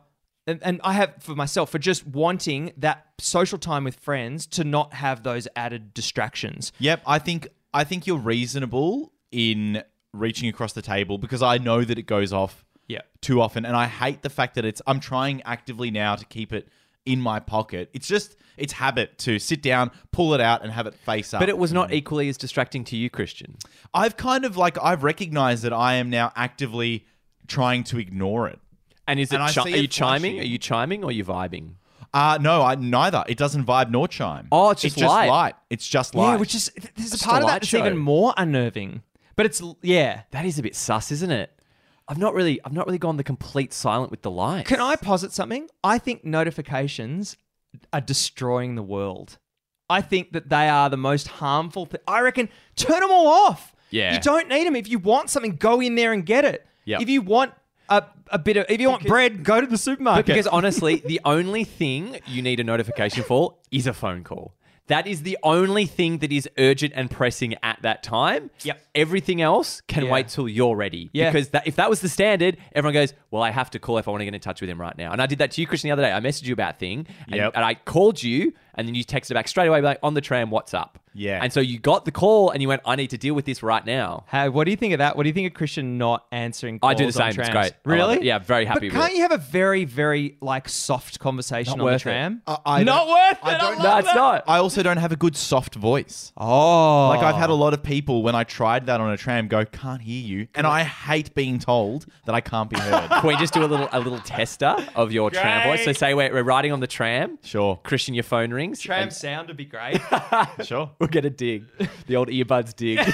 and, 0.47 0.59
and 0.63 0.81
I 0.83 0.95
have 0.95 1.15
for 1.21 1.35
myself 1.35 1.71
for 1.71 1.79
just 1.79 2.07
wanting 2.07 2.73
that 2.79 3.07
social 3.19 3.59
time 3.59 3.85
with 3.85 3.97
friends 3.97 4.47
to 4.49 4.65
not 4.65 4.95
have 4.95 5.23
those 5.23 5.47
added 5.55 5.95
distractions. 5.95 6.73
Yep, 6.79 7.03
I 7.07 7.19
think 7.19 7.49
I 7.75 7.85
think 7.85 8.07
you're 8.07 8.19
reasonable 8.19 9.13
in 9.31 9.83
reaching 10.13 10.49
across 10.49 10.73
the 10.73 10.83
table 10.83 11.19
because 11.19 11.43
I 11.43 11.59
know 11.59 11.85
that 11.85 11.99
it 11.99 12.07
goes 12.07 12.33
off 12.33 12.65
Yeah. 12.89 13.01
too 13.21 13.41
often, 13.41 13.65
and 13.65 13.77
I 13.77 13.87
hate 13.87 14.23
the 14.23 14.31
fact 14.31 14.55
that 14.57 14.65
it's. 14.65 14.83
I'm 14.87 15.01
trying 15.01 15.43
actively 15.43 15.91
now 15.91 16.15
to 16.17 16.25
keep 16.27 16.53
it 16.53 16.69
in 17.07 17.21
my 17.21 17.41
pocket. 17.41 17.91
It's 17.95 18.07
just 18.07 18.37
it's 18.57 18.75
habit 18.75 19.19
to 19.19 19.39
sit 19.39 19.63
down, 19.63 19.91
pull 20.13 20.35
it 20.35 20.41
out, 20.41 20.63
and 20.63 20.71
have 20.73 20.87
it 20.87 20.95
face 20.95 21.33
up. 21.35 21.41
But 21.41 21.49
it 21.49 21.59
was 21.59 21.73
not 21.73 21.93
equally 21.93 22.29
as 22.29 22.37
distracting 22.37 22.85
to 22.85 22.97
you, 22.97 23.09
Christian. 23.11 23.57
I've 23.95 24.17
kind 24.17 24.45
of 24.45 24.57
like 24.57 24.77
I've 24.83 25.03
recognized 25.03 25.63
that 25.65 25.73
I 25.73 25.95
am 25.95 26.11
now 26.11 26.33
actively 26.37 27.07
trying 27.47 27.83
to 27.85 27.99
ignore 27.99 28.49
it. 28.49 28.59
And 29.09 29.19
is 29.19 29.33
it? 29.33 29.37
And 29.37 29.45
I 29.45 29.53
chi- 29.53 29.65
see 29.65 29.73
are 29.73 29.77
you 29.79 29.83
it 29.85 29.91
chiming? 29.91 30.33
flashing. 30.35 30.41
Are 30.41 30.53
you 30.53 30.59
chiming 30.59 31.03
or 31.05 31.09
are 31.09 31.13
you 31.13 31.25
vibing? 31.25 31.71
Uh 32.15 32.39
no, 32.41 32.63
I 32.63 32.75
neither. 32.75 33.25
It 33.27 33.39
doesn't 33.39 33.65
vibe 33.65 33.91
nor 33.91 34.07
chime. 34.07 34.47
Oh, 34.53 34.71
it's 34.71 34.83
just 34.83 34.99
light. 34.99 35.55
It's 35.71 35.89
just 35.89 36.15
light. 36.15 36.33
Yeah, 36.33 36.37
which 36.37 36.55
is 36.55 36.71
there's 36.95 37.09
a 37.09 37.11
Just 37.13 37.25
part 37.25 37.43
of 37.43 37.49
that 37.49 37.55
that's 37.63 37.69
show. 37.69 37.79
even 37.79 37.97
more 37.97 38.35
unnerving. 38.37 39.03
But 39.35 39.47
it's 39.47 39.63
yeah. 39.81 40.23
That 40.31 40.45
is 40.45 40.59
a 40.59 40.63
bit 40.63 40.77
sus, 40.77 41.11
isn't 41.11 41.31
it? 41.31 41.51
I've 42.13 42.19
not 42.19 42.35
really, 42.35 42.61
I've 42.63 42.75
not 42.75 42.85
really 42.85 42.99
gone 42.99 43.17
the 43.17 43.25
complete 43.25 43.73
silent 43.73 44.11
with 44.11 44.21
the 44.21 44.31
lights. 44.31 44.69
Can 44.69 44.83
I 44.83 44.97
posit 44.97 45.33
something? 45.33 45.67
I 45.83 45.97
think 45.97 46.27
notifications 46.27 47.39
are 47.91 48.03
destroying 48.03 48.75
the 48.75 48.83
world. 48.83 49.39
I 49.89 50.03
think 50.03 50.33
that 50.33 50.51
they 50.51 50.69
are 50.69 50.91
the 50.91 50.99
most 50.99 51.27
harmful 51.27 51.87
thing. 51.87 52.03
I 52.07 52.21
reckon 52.21 52.51
turn 52.77 53.01
them 53.01 53.11
all 53.11 53.29
off. 53.29 53.75
Yeah. 53.89 54.13
You 54.13 54.21
don't 54.21 54.49
need 54.49 54.67
them. 54.67 54.77
If 54.77 54.89
you 54.89 54.99
want 54.99 55.31
something, 55.31 55.57
go 55.57 55.81
in 55.81 55.95
there 55.95 56.13
and 56.13 56.27
get 56.27 56.45
it. 56.45 56.67
Yep. 56.85 57.01
If 57.01 57.09
you 57.09 57.23
want 57.23 57.55
a, 57.89 58.05
a 58.29 58.39
bit 58.39 58.59
of, 58.59 58.67
if 58.69 58.79
you 58.79 58.91
want 58.91 59.07
bread, 59.07 59.43
go 59.43 59.63
to 59.63 59.67
the 59.67 59.79
supermarket. 59.79 60.27
Because 60.27 60.47
honestly, 60.47 60.97
the 61.07 61.23
only 61.25 61.65
thing 61.65 62.19
you 62.27 62.43
need 62.43 62.61
a 62.61 62.65
notification 62.65 63.23
for 63.23 63.57
is 63.71 63.87
a 63.87 63.95
phone 63.95 64.23
call. 64.23 64.53
That 64.89 65.07
is 65.07 65.23
the 65.23 65.39
only 65.43 65.87
thing 65.87 66.19
that 66.19 66.33
is 66.33 66.49
urgent 66.59 66.93
and 66.97 67.11
pressing 67.11 67.55
at 67.63 67.81
that 67.83 68.03
time. 68.03 68.51
Yep. 68.63 68.81
Everything 68.95 69.41
else 69.41 69.81
can 69.87 70.05
Yeah. 70.07 70.11
wait 70.11 70.29
till 70.29 70.49
you're 70.49 70.75
ready. 70.77 71.09
Yeah. 71.13 71.31
Because 71.31 71.51
that, 71.51 71.67
if 71.67 71.77
that 71.77 71.89
was 71.89 72.01
the 72.01 72.09
standard, 72.09 72.57
everyone 72.75 72.95
goes, 72.95 73.15
"Well, 73.31 73.43
I 73.43 73.51
have 73.51 73.71
to 73.71 73.79
call 73.79 73.99
if 73.99 74.09
I 74.09 74.11
want 74.11 74.23
to 74.23 74.25
get 74.25 74.35
in 74.35 74.41
touch 74.41 74.61
with 74.61 74.69
him 74.69 74.81
right 74.81 74.97
now." 74.99 75.13
And 75.13 75.23
I 75.23 75.27
did 75.27 75.39
that 75.39 75.53
to 75.53 75.61
you, 75.61 75.67
Christian, 75.67 75.89
the 75.89 75.93
other 75.93 76.03
day. 76.03 76.13
I 76.13 76.21
messaged 76.21 76.45
you 76.47 76.53
about 76.53 76.75
a 76.75 76.79
thing, 76.79 77.07
and, 77.27 77.37
Yep. 77.37 77.53
and 77.55 77.65
I 77.65 77.75
called 77.75 78.23
you, 78.23 78.53
and 78.75 78.87
then 78.89 78.95
you 78.95 79.05
texted 79.05 79.35
back 79.35 79.49
straight 79.49 79.69
away, 79.69 79.81
like 79.81 79.99
on 80.03 80.15
the 80.15 80.21
tram, 80.21 80.51
"What's 80.51 80.75
up?" 80.75 80.99
Yeah. 81.15 81.41
And 81.43 81.53
so 81.53 81.61
you 81.61 81.79
got 81.79 82.05
the 82.05 82.11
call, 82.13 82.51
and 82.51 82.63
you 82.63 82.69
went, 82.69 82.83
"I 82.87 82.97
need 82.97 83.11
to 83.11 83.19
deal 83.19 83.35
with 83.35 83.45
this 83.45 83.63
right 83.63 83.85
now." 83.85 84.25
Hey, 84.31 84.49
what 84.49 84.65
do 84.65 84.71
you 84.71 84.77
think 84.77 84.93
of 84.95 84.99
that? 84.99 85.17
What 85.17 85.25
do 85.25 85.29
you 85.29 85.33
think 85.35 85.47
of 85.49 85.55
Christian 85.55 85.99
not 85.99 86.25
answering 86.33 86.79
calls 86.79 86.91
I 86.91 86.95
do 86.95 87.07
the 87.07 87.13
same. 87.13 87.29
It's 87.29 87.37
great. 87.37 87.57
I 87.57 87.63
love 87.63 87.73
Really? 87.85 88.17
it. 88.17 88.23
Yeah, 88.25 88.39
very 88.39 88.65
happy 88.65 88.89
But 88.89 88.95
with 88.95 89.03
can't 89.03 89.13
it. 89.13 89.17
you 89.17 89.23
have 89.23 89.33
a 89.33 89.39
very, 89.39 89.85
very 89.85 90.37
like 90.41 90.69
soft 90.69 91.19
conversation 91.19 91.71
Not 91.73 91.75
on 91.75 91.79
the 91.79 91.85
worth 91.85 92.01
it. 92.01 92.05
tram? 92.05 92.43
I- 92.47 92.59
I 92.67 92.83
not 92.85 93.07
don't- 93.07 93.09
worth 93.11 93.33
it. 93.33 93.45
I 93.45 93.59
don't 93.59 93.75
love 93.79 93.83
No, 93.85 93.99
it's 93.99 94.09
that. 94.09 94.15
not. 94.17 94.45
I 94.49 94.59
also 94.59 94.83
don't 94.83 94.97
have 94.97 95.13
a 95.13 95.17
good 95.17 95.37
soft 95.37 95.75
voice. 95.75 96.33
Oh, 96.37 97.09
Like 97.09 97.23
I've 97.23 97.37
had 97.37 97.51
a 97.51 97.55
lot 97.55 97.75
of 97.75 97.83
people 97.83 98.23
when 98.23 98.35
I 98.35 98.45
tried 98.45 98.87
that 98.87 99.01
on 99.01 99.11
a 99.11 99.17
tram 99.17 99.49
go, 99.49 99.65
"Can't 99.65 100.03
hear 100.03 100.21
you," 100.23 100.49
and 100.55 100.67
I 100.67 100.83
hate 100.85 101.35
being 101.35 101.59
told 101.59 102.07
that 102.27 102.35
I 102.35 102.41
can't 102.41 102.71
be 102.71 102.79
heard. 102.79 103.11
Can 103.11 103.27
we 103.27 103.37
just 103.37 103.53
do 103.55 103.65
a 103.65 103.67
little 103.67 103.89
a 103.93 104.01
little 104.01 104.19
tester 104.21 104.77
of 104.95 105.13
your 105.13 105.31
tram 105.31 105.69
voice? 105.69 105.81
So 105.81 105.85
Great. 105.87 105.97
say 105.99 106.15
we're, 106.15 106.33
we're 106.33 106.43
riding 106.43 106.73
on 106.73 106.81
the 106.81 106.87
tram. 106.87 107.39
Sure. 107.43 107.79
Christian, 107.85 108.15
your 108.15 108.25
phone 108.25 108.51
rings. 108.53 108.81
tram 108.81 109.03
and 109.05 109.13
sound 109.13 109.49
would 109.49 109.57
be 109.57 109.65
great. 109.65 110.01
sure. 110.65 110.91
We'll 111.03 111.09
get 111.09 111.25
a 111.25 111.31
dig. 111.31 111.65
The 112.07 112.15
old 112.15 112.29
earbuds 112.29 112.77
dig. 112.77 112.97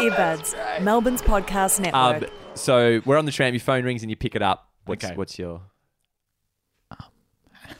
Earbuds, 0.00 0.82
Melbourne's 0.82 1.22
podcast 1.22 1.78
network. 1.78 2.24
um, 2.24 2.28
so 2.54 3.00
we're 3.04 3.18
on 3.18 3.24
the 3.24 3.30
tram. 3.30 3.54
Your 3.54 3.60
phone 3.60 3.84
rings 3.84 4.02
and 4.02 4.10
you 4.10 4.16
pick 4.16 4.34
it 4.34 4.42
up. 4.42 4.68
What's, 4.84 5.04
Okay. 5.04 5.14
what's 5.14 5.38
your? 5.38 5.60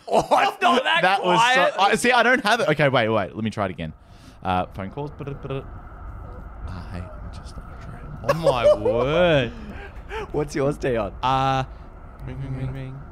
Oh, 0.06 0.20
it's 0.20 0.30
not 0.62 0.84
that, 0.84 1.02
That 1.02 1.24
was 1.24 1.36
quiet. 1.36 1.74
so. 1.74 1.80
I, 1.80 1.94
see, 1.96 2.12
I 2.12 2.22
don't 2.22 2.44
have 2.44 2.60
it. 2.60 2.68
Okay, 2.68 2.88
wait, 2.88 3.08
wait. 3.08 3.34
Let 3.34 3.42
me 3.42 3.50
try 3.50 3.64
it 3.64 3.72
again. 3.72 3.92
Uh, 4.40 4.66
phone 4.66 4.90
calls. 4.92 5.10
Ah, 5.20 6.88
hey, 6.92 6.98
I'm 7.00 7.34
just 7.34 7.56
on 7.56 7.62
a 7.76 7.82
tram. 7.84 8.18
Oh 8.28 8.34
my 8.34 8.72
word. 8.74 9.50
What's 10.30 10.54
yours, 10.54 10.78
Dion? 10.78 11.12
Uh, 11.24 11.64
ring, 12.24 12.40
ring, 12.40 12.56
ring, 12.56 12.72
ring. 12.72 13.02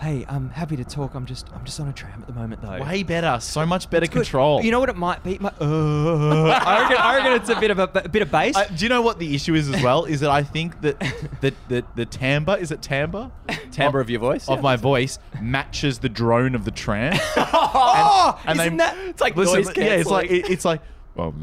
Hey, 0.00 0.24
I'm 0.28 0.50
happy 0.50 0.76
to 0.76 0.84
talk. 0.84 1.14
I'm 1.14 1.26
just 1.26 1.48
I'm 1.54 1.64
just 1.64 1.78
on 1.80 1.88
a 1.88 1.92
tram 1.92 2.20
at 2.20 2.26
the 2.26 2.32
moment 2.32 2.62
though. 2.62 2.80
Way 2.82 3.02
better. 3.02 3.38
So 3.40 3.64
much 3.66 3.88
better 3.90 4.04
It's 4.04 4.12
good. 4.12 4.22
control. 4.24 4.62
You 4.62 4.70
know 4.70 4.80
what 4.80 4.88
it 4.88 4.96
might 4.96 5.22
be? 5.24 5.38
My, 5.38 5.48
uh, 5.60 6.60
I 6.64 6.80
reckon 6.82 6.96
I 6.98 7.16
reckon 7.16 7.32
it's 7.32 7.48
a 7.48 7.58
bit 7.60 7.70
of 7.70 7.78
a, 7.78 7.90
a 8.04 8.08
bit 8.08 8.22
of 8.22 8.30
bass. 8.30 8.56
I, 8.56 8.66
do 8.68 8.84
you 8.84 8.88
know 8.88 9.02
what 9.02 9.18
the 9.18 9.34
issue 9.34 9.54
is 9.54 9.68
as 9.68 9.82
well? 9.82 10.04
Is 10.04 10.20
that 10.20 10.30
I 10.30 10.42
think 10.42 10.80
that 10.82 10.98
that 11.40 11.54
the, 11.68 11.84
the 11.94 12.04
timbre 12.06 12.56
is 12.56 12.70
it 12.70 12.82
timbre 12.82 13.30
Timbre 13.70 14.00
of 14.00 14.08
your 14.10 14.20
voice? 14.20 14.48
of 14.48 14.58
Yeah. 14.58 14.62
my 14.62 14.76
voice 14.76 15.18
matches 15.40 15.98
the 15.98 16.08
drone 16.08 16.54
of 16.54 16.64
the 16.64 16.70
tram. 16.70 17.18
oh, 17.36 18.40
and 18.46 18.58
isn't 18.60 18.76
they- 18.76 18.84
that? 18.84 18.96
It's 19.08 19.20
like 19.20 19.36
Listen, 19.36 19.62
noise 19.62 19.76
yeah, 19.76 19.84
it's 19.94 20.10
like 20.10 20.28
cancelling. 20.28 20.44
it, 20.46 20.50
it's 20.52 20.64
like. 20.64 20.80
Well, 21.14 21.34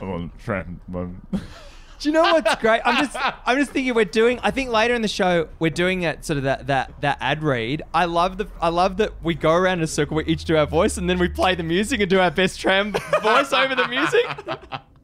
I'm 0.00 0.10
on 0.10 0.30
the 0.36 0.42
tram. 0.42 0.80
um, 0.94 1.22
Do 2.00 2.08
you 2.08 2.12
know 2.12 2.22
what's 2.22 2.54
great? 2.56 2.80
I'm 2.84 3.04
just 3.04 3.16
I'm 3.46 3.56
just 3.58 3.70
thinking 3.70 3.94
we're 3.94 4.04
doing. 4.04 4.38
I 4.42 4.50
think 4.50 4.70
later 4.70 4.94
in 4.94 5.02
the 5.02 5.08
show 5.08 5.48
we're 5.58 5.70
doing 5.70 6.00
that 6.00 6.24
sort 6.24 6.36
of 6.38 6.44
that 6.44 6.66
that 6.66 7.00
that 7.00 7.18
ad 7.20 7.42
read. 7.42 7.82
I 7.94 8.04
love 8.04 8.38
the 8.38 8.48
I 8.60 8.68
love 8.68 8.96
that 8.98 9.22
we 9.22 9.34
go 9.34 9.52
around 9.52 9.78
in 9.78 9.84
a 9.84 9.88
circle. 9.88 10.16
We 10.16 10.24
each 10.24 10.44
do 10.44 10.56
our 10.56 10.66
voice 10.66 10.96
and 10.98 11.08
then 11.08 11.18
we 11.18 11.28
play 11.28 11.54
the 11.54 11.62
music 11.62 12.00
and 12.00 12.10
do 12.10 12.20
our 12.20 12.30
best 12.30 12.60
tram 12.60 12.92
voice 13.22 13.52
over 13.52 13.74
the 13.74 13.88
music. 13.88 14.24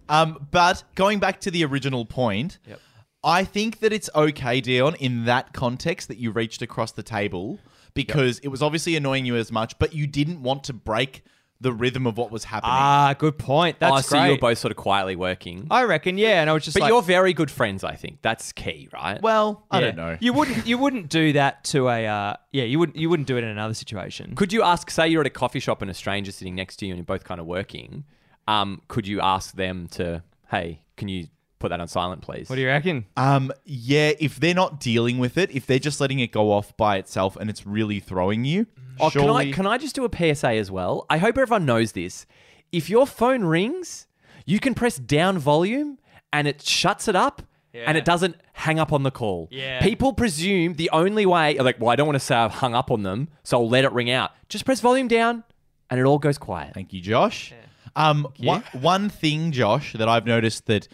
Um, 0.09 0.47
but 0.51 0.85
going 0.95 1.19
back 1.21 1.41
to 1.43 1.51
the 1.51 1.65
original 1.65 2.05
point, 2.05 2.59
Yep. 2.67 2.81
I 3.25 3.45
think 3.45 3.79
that 3.81 3.93
it's 3.93 4.11
okay, 4.17 4.61
Dion, 4.61 4.97
in 4.97 5.27
that 5.27 5.53
context 5.53 6.09
that 6.09 6.19
you 6.19 6.33
reached 6.33 6.61
across 6.61 6.91
the 6.93 7.05
table 7.05 7.61
because 7.95 8.41
it 8.41 8.49
was 8.49 8.63
obviously 8.63 8.97
annoying 8.97 9.25
you 9.27 9.37
as 9.37 9.53
much, 9.53 9.79
but 9.79 9.95
you 9.95 10.07
didn't 10.09 10.43
want 10.43 10.65
to 10.65 10.73
break 10.73 11.23
the 11.63 11.73
rhythm 11.73 12.07
of 12.07 12.17
what 12.17 12.31
was 12.31 12.45
happening. 12.45 12.73
Ah, 12.75 13.15
good 13.17 13.39
point. 13.39 13.79
That's 13.79 13.93
oh, 13.93 14.01
so 14.01 14.09
great. 14.11 14.25
you 14.27 14.33
were 14.33 14.39
both 14.39 14.59
sort 14.59 14.73
of 14.73 14.77
quietly 14.77 15.17
working. 15.17 15.67
I 15.71 15.85
reckon, 15.85 16.19
yeah. 16.19 16.41
And 16.41 16.51
I 16.51 16.53
was 16.53 16.65
just 16.65 16.75
but 16.75 16.83
like, 16.83 16.91
you're 16.91 17.03
very 17.03 17.33
good 17.33 17.51
friends, 17.51 17.85
I 17.85 17.95
think. 17.95 18.19
That's 18.21 18.53
key, 18.53 18.89
right? 18.93 19.23
well, 19.23 19.65
I 19.71 19.79
yeah. 19.79 19.87
don't 19.87 19.97
know. 19.97 20.19
You 20.21 20.33
wouldn't 20.33 20.67
you 20.67 20.77
wouldn't 20.77 21.09
do 21.09 21.33
that 21.35 21.65
to 21.65 21.89
a 21.89 22.07
uh, 22.07 22.37
yeah. 22.51 22.65
You 22.65 22.79
wouldn't 22.79 22.97
you 22.97 23.09
wouldn't 23.09 23.29
do 23.29 23.37
it 23.37 23.45
in 23.45 23.51
another 23.51 23.75
situation. 23.75 24.35
Could 24.35 24.53
you 24.53 24.63
ask, 24.63 24.91
say 24.91 25.09
you're 25.09 25.23
at 25.23 25.27
a 25.27 25.31
coffee 25.31 25.61
shop 25.61 25.83
and 25.83 25.91
a 25.91 25.95
stranger 25.95 26.33
sitting 26.33 26.55
next 26.55 26.77
to 26.77 26.87
you 26.87 26.93
and 26.93 26.99
you're 26.99 27.05
both 27.05 27.25
kind 27.25 27.41
of 27.41 27.47
working, 27.47 28.05
um, 28.49 28.83
could 28.89 29.07
you 29.07 29.21
ask 29.21 29.55
them 29.55 29.87
to, 29.93 30.23
hey, 30.51 30.81
can 30.97 31.09
you 31.09 31.29
put 31.63 31.69
that 31.71 31.81
on 31.81 31.89
silent, 31.89 32.21
please? 32.21 32.51
What 32.51 32.57
do 32.57 32.63
you 32.63 32.69
reckon? 32.69 33.07
Um, 33.17 33.51
yeah, 33.65 34.13
if 34.21 34.39
they're 34.39 34.55
not 34.55 34.79
dealing 34.81 35.19
with 35.19 35.39
it, 35.39 35.51
if 35.51 35.67
they're 35.67 35.79
just 35.79 36.01
letting 36.01 36.19
it 36.21 36.33
go 36.33 36.53
off 36.53 36.77
by 36.77 36.99
itself 36.99 37.37
and 37.37 37.49
it's 37.49 37.67
really 37.67 38.01
throwing 38.01 38.45
you, 38.45 38.67
Oh, 39.01 39.09
can 39.11 39.29
I, 39.31 39.51
can 39.53 39.67
I 39.67 39.79
just 39.79 39.95
do 39.95 40.05
a 40.05 40.11
PSA 40.35 40.51
as 40.51 40.71
well? 40.71 41.07
I 41.09 41.17
hope 41.19 41.39
everyone 41.39 41.65
knows 41.65 41.93
this. 41.93 42.27
If 42.73 42.91
your 42.91 43.07
phone 43.07 43.43
rings, 43.45 44.07
you 44.45 44.61
can 44.61 44.75
press 44.75 44.97
down 44.99 45.39
volume 45.39 45.99
and 46.33 46.47
it 46.47 46.61
shuts 46.63 47.09
it 47.09 47.17
up 47.17 47.41
and 47.75 47.97
it 47.97 48.05
doesn't 48.05 48.37
hang 48.53 48.79
up 48.79 48.93
on 48.93 49.03
the 49.03 49.11
call. 49.11 49.49
Yeah. 49.51 49.81
People 49.81 50.13
presume 50.13 50.75
the 50.75 50.91
only 50.91 51.25
way, 51.25 51.59
like, 51.59 51.81
well, 51.81 51.89
I 51.89 51.97
don't 51.97 52.07
want 52.07 52.17
to 52.17 52.21
say 52.21 52.35
I've 52.35 52.53
hung 52.53 52.75
up 52.75 52.91
on 52.91 53.03
them, 53.03 53.29
so 53.45 53.57
I'll 53.59 53.69
let 53.69 53.85
it 53.85 53.93
ring 53.93 54.11
out. 54.11 54.31
Just 54.51 54.67
press 54.67 54.81
volume 54.81 55.09
down 55.09 55.43
and 55.89 55.99
it 55.99 56.05
all 56.05 56.19
goes 56.19 56.37
quiet. 56.37 56.75
Thank 56.75 56.93
you, 56.93 57.01
Josh. 57.01 57.55
Um, 57.97 58.29
one, 58.39 58.63
one 58.73 59.09
thing, 59.09 59.53
Josh, 59.53 59.93
that 59.95 60.09
I've 60.09 60.27
noticed 60.27 60.67
that 60.67 60.87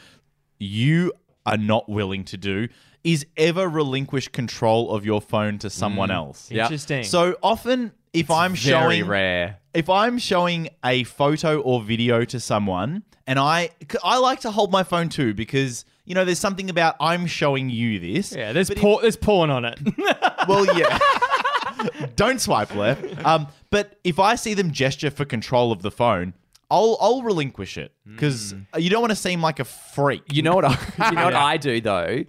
you 0.59 1.13
are 1.47 1.57
not 1.57 1.89
willing 1.89 2.25
to 2.25 2.37
do 2.37 2.69
is 3.05 3.25
ever 3.37 3.69
relinquish 3.69 4.29
control 4.29 4.91
of 4.91 5.07
your 5.07 5.21
phone 5.21 5.59
to 5.59 5.71
someone 5.71 6.11
else. 6.11 6.51
Yeah. 6.51 6.65
Interesting. 6.65 7.05
So 7.05 7.37
often, 7.43 7.93
if 8.13 8.31
I'm 8.31 8.53
Very 8.55 8.57
showing 8.73 9.07
rare. 9.07 9.59
if 9.75 9.89
I'm 9.89 10.19
showing 10.19 10.69
a 10.85 11.05
photo 11.05 11.61
or 11.61 11.81
video 11.83 12.25
to 12.25 12.41
someone, 12.41 13.03
and 13.27 13.39
I 13.39 13.71
I 14.03 14.19
like 14.19 14.41
to 14.41 14.51
hold 14.51 14.73
my 14.73 14.83
phone 14.83 15.09
too 15.09 15.33
because 15.35 15.85
you 16.05 16.15
know 16.15 16.25
there's 16.25 16.39
something 16.39 16.71
about 16.71 16.97
I'm 17.01 17.27
showing 17.27 17.71
you 17.71 17.99
this. 18.01 18.35
yeah, 18.35 18.53
there's 18.53 18.69
But 18.69 18.79
if- 18.79 19.01
there's 19.03 19.17
porn 19.17 19.51
on 19.51 19.65
it. 19.65 19.79
well, 20.49 20.67
yeah. 20.79 20.99
Don't 22.17 22.41
swipe 22.41 22.75
left. 22.75 23.25
Um, 23.25 23.47
but 23.71 23.99
if 24.05 24.19
I 24.19 24.35
see 24.35 24.55
them 24.55 24.73
gesture 24.73 25.11
for 25.11 25.25
control 25.25 25.71
of 25.71 25.83
the 25.83 25.91
phone, 25.91 26.35
I'll 26.71 26.97
I'll 27.01 27.23
relinquish 27.23 27.79
it 27.79 27.93
because 28.05 28.53
hmm. 28.53 28.79
you 28.79 28.91
don't 28.91 29.01
want 29.01 29.11
to 29.11 29.17
seem 29.17 29.41
like 29.41 29.59
a 29.59 29.65
freak. 29.65 30.33
You 30.33 30.43
know 30.43 30.55
what? 30.55 30.65
I, 30.65 30.79
you 31.11 31.17
know 31.17 31.25
what 31.25 31.35
I 31.35 31.57
do 31.57 31.81
though. 31.81 32.25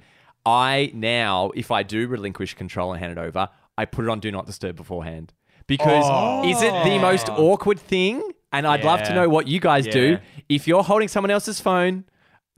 I 0.46 0.91
now, 0.93 1.51
if 1.55 1.72
I 1.72 1.84
do 1.84 2.08
relinquish 2.08 2.53
control 2.53 2.93
and 2.93 3.00
hand 3.00 3.12
it 3.12 3.17
over, 3.17 3.50
I 3.77 3.86
put 3.86 4.05
it 4.05 4.10
on 4.10 4.19
do 4.19 4.31
not 4.31 4.46
disturb 4.46 4.77
beforehand 4.77 5.34
because 5.67 6.05
oh. 6.08 6.50
is 6.50 6.62
it 6.62 6.72
the 6.84 7.00
most 7.00 7.29
awkward 7.29 7.79
thing? 7.79 8.24
And 8.51 8.65
I'd 8.65 8.84
love 8.84 9.03
to 9.03 9.13
know 9.13 9.29
what 9.29 9.48
you 9.48 9.60
guys 9.60 9.86
do. 9.86 10.17
If 10.48 10.67
you're 10.67 10.84
holding 10.84 11.08
someone 11.08 11.29
else's 11.29 11.60
phone, 11.60 12.05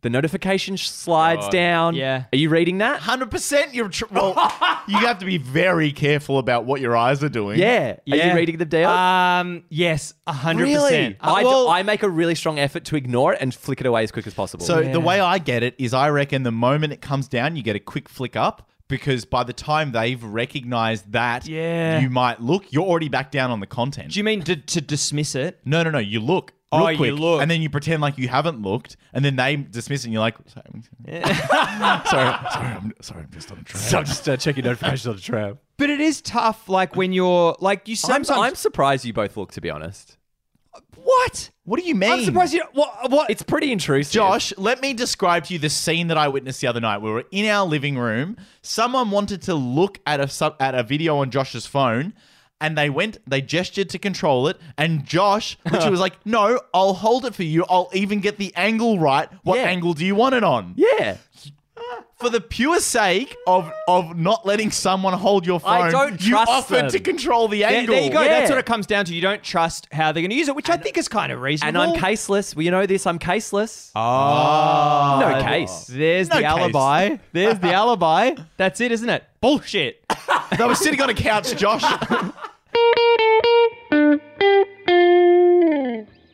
the 0.01 0.09
notification 0.09 0.75
sh- 0.75 0.89
slides 0.89 1.47
down. 1.49 1.95
Yeah. 1.95 2.23
Are 2.33 2.37
you 2.37 2.49
reading 2.49 2.79
that? 2.79 3.01
Hundred 3.01 3.29
percent. 3.31 3.73
You're 3.73 3.89
tr- 3.89 4.05
well. 4.11 4.33
you 4.87 4.97
have 4.97 5.19
to 5.19 5.25
be 5.25 5.37
very 5.37 5.91
careful 5.91 6.39
about 6.39 6.65
what 6.65 6.81
your 6.81 6.97
eyes 6.97 7.23
are 7.23 7.29
doing. 7.29 7.59
Yeah. 7.59 7.97
Are 8.11 8.15
you 8.17 8.33
reading 8.33 8.57
the 8.57 8.65
deal? 8.65 8.89
Um, 8.89 9.63
yes, 9.69 10.13
hundred 10.27 10.63
really? 10.63 10.83
percent. 10.89 11.17
Uh, 11.21 11.33
I, 11.33 11.41
d- 11.41 11.45
well- 11.47 11.69
I 11.69 11.83
make 11.83 12.03
a 12.03 12.09
really 12.09 12.35
strong 12.35 12.57
effort 12.59 12.85
to 12.85 12.95
ignore 12.95 13.33
it 13.33 13.41
and 13.41 13.53
flick 13.53 13.79
it 13.79 13.85
away 13.87 14.03
as 14.03 14.11
quick 14.11 14.25
as 14.27 14.33
possible. 14.33 14.65
So 14.65 14.79
Yeah. 14.79 14.91
the 14.91 14.99
way 14.99 15.19
I 15.19 15.37
get 15.37 15.63
it 15.63 15.75
is, 15.77 15.93
I 15.93 16.09
reckon 16.09 16.43
the 16.43 16.51
moment 16.51 16.93
it 16.93 17.01
comes 17.01 17.27
down, 17.27 17.55
you 17.55 17.63
get 17.63 17.75
a 17.75 17.79
quick 17.79 18.09
flick 18.09 18.35
up 18.35 18.67
because 18.87 19.23
by 19.23 19.43
the 19.43 19.53
time 19.53 19.91
they've 19.93 20.21
recognized 20.21 21.11
that 21.13 21.47
Yeah. 21.47 21.99
you 21.99 22.09
might 22.09 22.41
look, 22.41 22.65
you're 22.73 22.83
already 22.85 23.07
back 23.07 23.31
down 23.31 23.49
on 23.51 23.59
the 23.59 23.67
content. 23.67 24.11
Do 24.11 24.19
you 24.19 24.23
mean 24.23 24.41
to, 24.43 24.55
to 24.55 24.81
dismiss 24.81 25.35
it? 25.35 25.59
no, 25.63 25.83
no, 25.83 25.91
no. 25.91 25.99
You 25.99 26.19
look. 26.19 26.53
Oh, 26.73 26.79
real 26.79 26.91
you 26.91 26.97
quick, 26.97 27.13
look. 27.19 27.41
and 27.41 27.51
then 27.51 27.61
you 27.61 27.69
pretend 27.69 28.01
like 28.01 28.17
you 28.17 28.27
haven't 28.29 28.61
looked, 28.61 28.95
and 29.13 29.25
then 29.25 29.35
they 29.35 29.57
dismiss 29.57 30.01
it, 30.01 30.05
and 30.05 30.13
you're 30.13 30.21
like, 30.21 30.35
sorry, 30.47 30.65
sorry, 31.23 31.23
sorry, 32.05 32.67
I'm, 32.67 32.93
sorry, 33.01 33.23
I'm 33.23 33.29
just 33.31 33.51
on 33.51 33.59
a 33.59 33.63
train. 33.63 33.81
So 33.83 33.97
I'm 33.97 34.05
just 34.05 34.29
uh, 34.29 34.37
checking 34.37 34.63
notifications 34.63 35.07
on 35.07 35.15
the 35.15 35.21
tram. 35.21 35.59
But 35.77 35.89
it 35.89 35.99
is 35.99 36.21
tough, 36.21 36.69
like 36.69 36.95
when 36.95 37.11
you're 37.11 37.55
like 37.59 37.87
you 37.87 37.93
I'm, 37.93 38.23
sometimes. 38.23 38.29
I'm 38.29 38.55
surprised 38.55 39.03
you 39.05 39.13
both 39.13 39.35
look, 39.35 39.51
to 39.53 39.61
be 39.61 39.69
honest. 39.69 40.17
what? 40.95 41.49
What 41.63 41.79
do 41.79 41.85
you 41.85 41.95
mean? 41.95 42.11
I'm 42.11 42.23
surprised 42.23 42.53
you. 42.53 42.63
What? 42.73 43.11
What? 43.11 43.29
It's 43.29 43.43
pretty 43.43 43.71
intrusive. 43.71 44.13
Josh, 44.13 44.53
let 44.57 44.81
me 44.81 44.93
describe 44.93 45.45
to 45.45 45.53
you 45.53 45.59
the 45.59 45.69
scene 45.69 46.07
that 46.07 46.17
I 46.17 46.27
witnessed 46.27 46.61
the 46.61 46.67
other 46.67 46.79
night. 46.79 46.99
We 46.99 47.11
were 47.11 47.25
in 47.31 47.45
our 47.47 47.65
living 47.65 47.97
room. 47.97 48.37
Someone 48.61 49.11
wanted 49.11 49.41
to 49.43 49.55
look 49.55 49.99
at 50.05 50.19
a 50.19 50.27
sub- 50.27 50.55
at 50.59 50.73
a 50.75 50.83
video 50.83 51.17
on 51.17 51.31
Josh's 51.31 51.65
phone, 51.65 52.13
and 52.61 52.77
they 52.77 52.89
went, 52.89 53.17
they 53.27 53.41
gestured 53.41 53.89
to 53.89 53.99
control 53.99 54.47
it, 54.47 54.57
and 54.77 55.05
Josh, 55.05 55.57
which 55.69 55.83
was 55.85 55.99
like, 55.99 56.13
"No, 56.25 56.59
I'll 56.73 56.93
hold 56.93 57.25
it 57.25 57.35
for 57.35 57.43
you. 57.43 57.65
I'll 57.69 57.89
even 57.93 58.19
get 58.21 58.37
the 58.37 58.53
angle 58.55 58.99
right. 58.99 59.27
What 59.43 59.57
Yeah. 59.57 59.65
angle 59.65 59.93
do 59.93 60.05
you 60.05 60.15
want 60.15 60.35
it 60.35 60.43
on?" 60.43 60.75
Yeah. 60.77 61.17
For 62.19 62.29
the 62.29 62.39
pure 62.39 62.79
sake 62.79 63.35
of 63.47 63.71
of 63.87 64.15
not 64.15 64.45
letting 64.45 64.69
someone 64.69 65.13
hold 65.13 65.43
your 65.47 65.59
phone, 65.59 65.71
I 65.87 65.89
don't 65.89 66.21
you 66.23 66.29
trust 66.33 66.51
offered 66.51 66.75
them. 66.83 66.89
to 66.91 66.99
control 66.99 67.47
the 67.47 67.61
there, 67.61 67.69
angle. 67.71 67.95
there 67.95 68.03
you 68.03 68.11
go. 68.11 68.21
Yeah. 68.21 68.27
That's 68.41 68.51
what 68.51 68.59
it 68.59 68.67
comes 68.67 68.85
down 68.85 69.05
to. 69.05 69.15
You 69.15 69.21
don't 69.21 69.41
trust 69.41 69.87
how 69.91 70.11
they're 70.11 70.21
going 70.21 70.29
to 70.29 70.35
use 70.35 70.47
it, 70.47 70.55
which 70.55 70.69
I 70.69 70.77
think 70.77 70.99
is 70.99 71.07
kind 71.07 71.31
of 71.31 71.41
reasonable. 71.41 71.81
And. 71.81 71.93
I'm 71.93 71.99
caseless. 71.99 72.55
Well, 72.55 72.63
you 72.63 72.69
know 72.69 72.85
this. 72.85 73.07
I'm 73.07 73.17
caseless. 73.17 73.89
Oh, 73.95 75.17
no 75.19 75.43
case. 75.43 75.87
There's 75.89 76.29
No 76.29 76.35
the 76.35 76.41
case. 76.43 76.49
alibi. 76.51 77.15
There's 77.33 77.57
the 77.57 77.73
alibi. 77.81 78.35
That's 78.57 78.79
it, 78.81 78.91
isn't 78.91 79.09
it? 79.09 79.23
Bullshit. 79.41 80.05
They 80.59 80.63
were 80.65 80.75
sitting 80.75 81.01
on 81.01 81.09
a 81.09 81.15
couch, 81.15 81.55
Josh. 81.57 81.83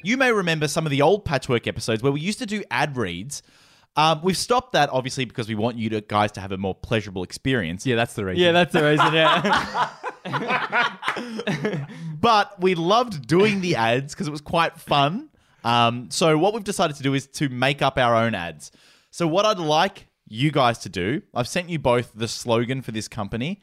you 0.03 0.17
may 0.17 0.31
remember 0.31 0.67
some 0.67 0.85
of 0.85 0.91
the 0.91 1.01
old 1.01 1.25
patchwork 1.25 1.67
episodes 1.67 2.03
where 2.03 2.11
we 2.11 2.21
used 2.21 2.39
to 2.39 2.45
do 2.45 2.63
ad 2.71 2.97
reads. 2.97 3.41
Um, 3.95 4.21
we've 4.23 4.37
stopped 4.37 4.73
that 4.73 4.89
obviously 4.91 5.25
because 5.25 5.47
we 5.47 5.55
want 5.55 5.77
you 5.77 5.89
to, 5.89 6.01
guys 6.01 6.31
to 6.33 6.41
have 6.41 6.51
a 6.51 6.57
more 6.57 6.75
pleasurable 6.75 7.23
experience. 7.23 7.85
Yeah, 7.85 7.95
that's 7.95 8.13
the 8.13 8.25
reason. 8.25 8.43
Yeah, 8.43 8.51
that's 8.51 8.73
the 8.73 8.83
reason. 8.83 9.13
Yeah. 9.13 9.93
But 12.19 12.59
we 12.59 12.75
loved 12.75 13.27
doing 13.27 13.61
the 13.61 13.75
ads 13.75 14.13
because 14.13 14.27
it 14.27 14.31
was 14.31 14.41
quite 14.41 14.77
fun. 14.77 15.29
Um, 15.63 16.09
so 16.09 16.37
what 16.37 16.53
we've 16.53 16.63
decided 16.63 16.95
to 16.97 17.03
do 17.03 17.13
is 17.13 17.27
to 17.27 17.49
make 17.49 17.81
up 17.81 17.97
our 17.97 18.15
own 18.15 18.33
ads. 18.35 18.71
So 19.11 19.27
what 19.27 19.45
I'd 19.45 19.59
like 19.59 20.07
you 20.27 20.51
guys 20.51 20.79
to 20.79 20.89
do, 20.89 21.21
I've 21.33 21.47
sent 21.47 21.69
you 21.69 21.79
both 21.79 22.11
the 22.15 22.27
slogan 22.27 22.81
for 22.81 22.91
this 22.91 23.07
company. 23.07 23.61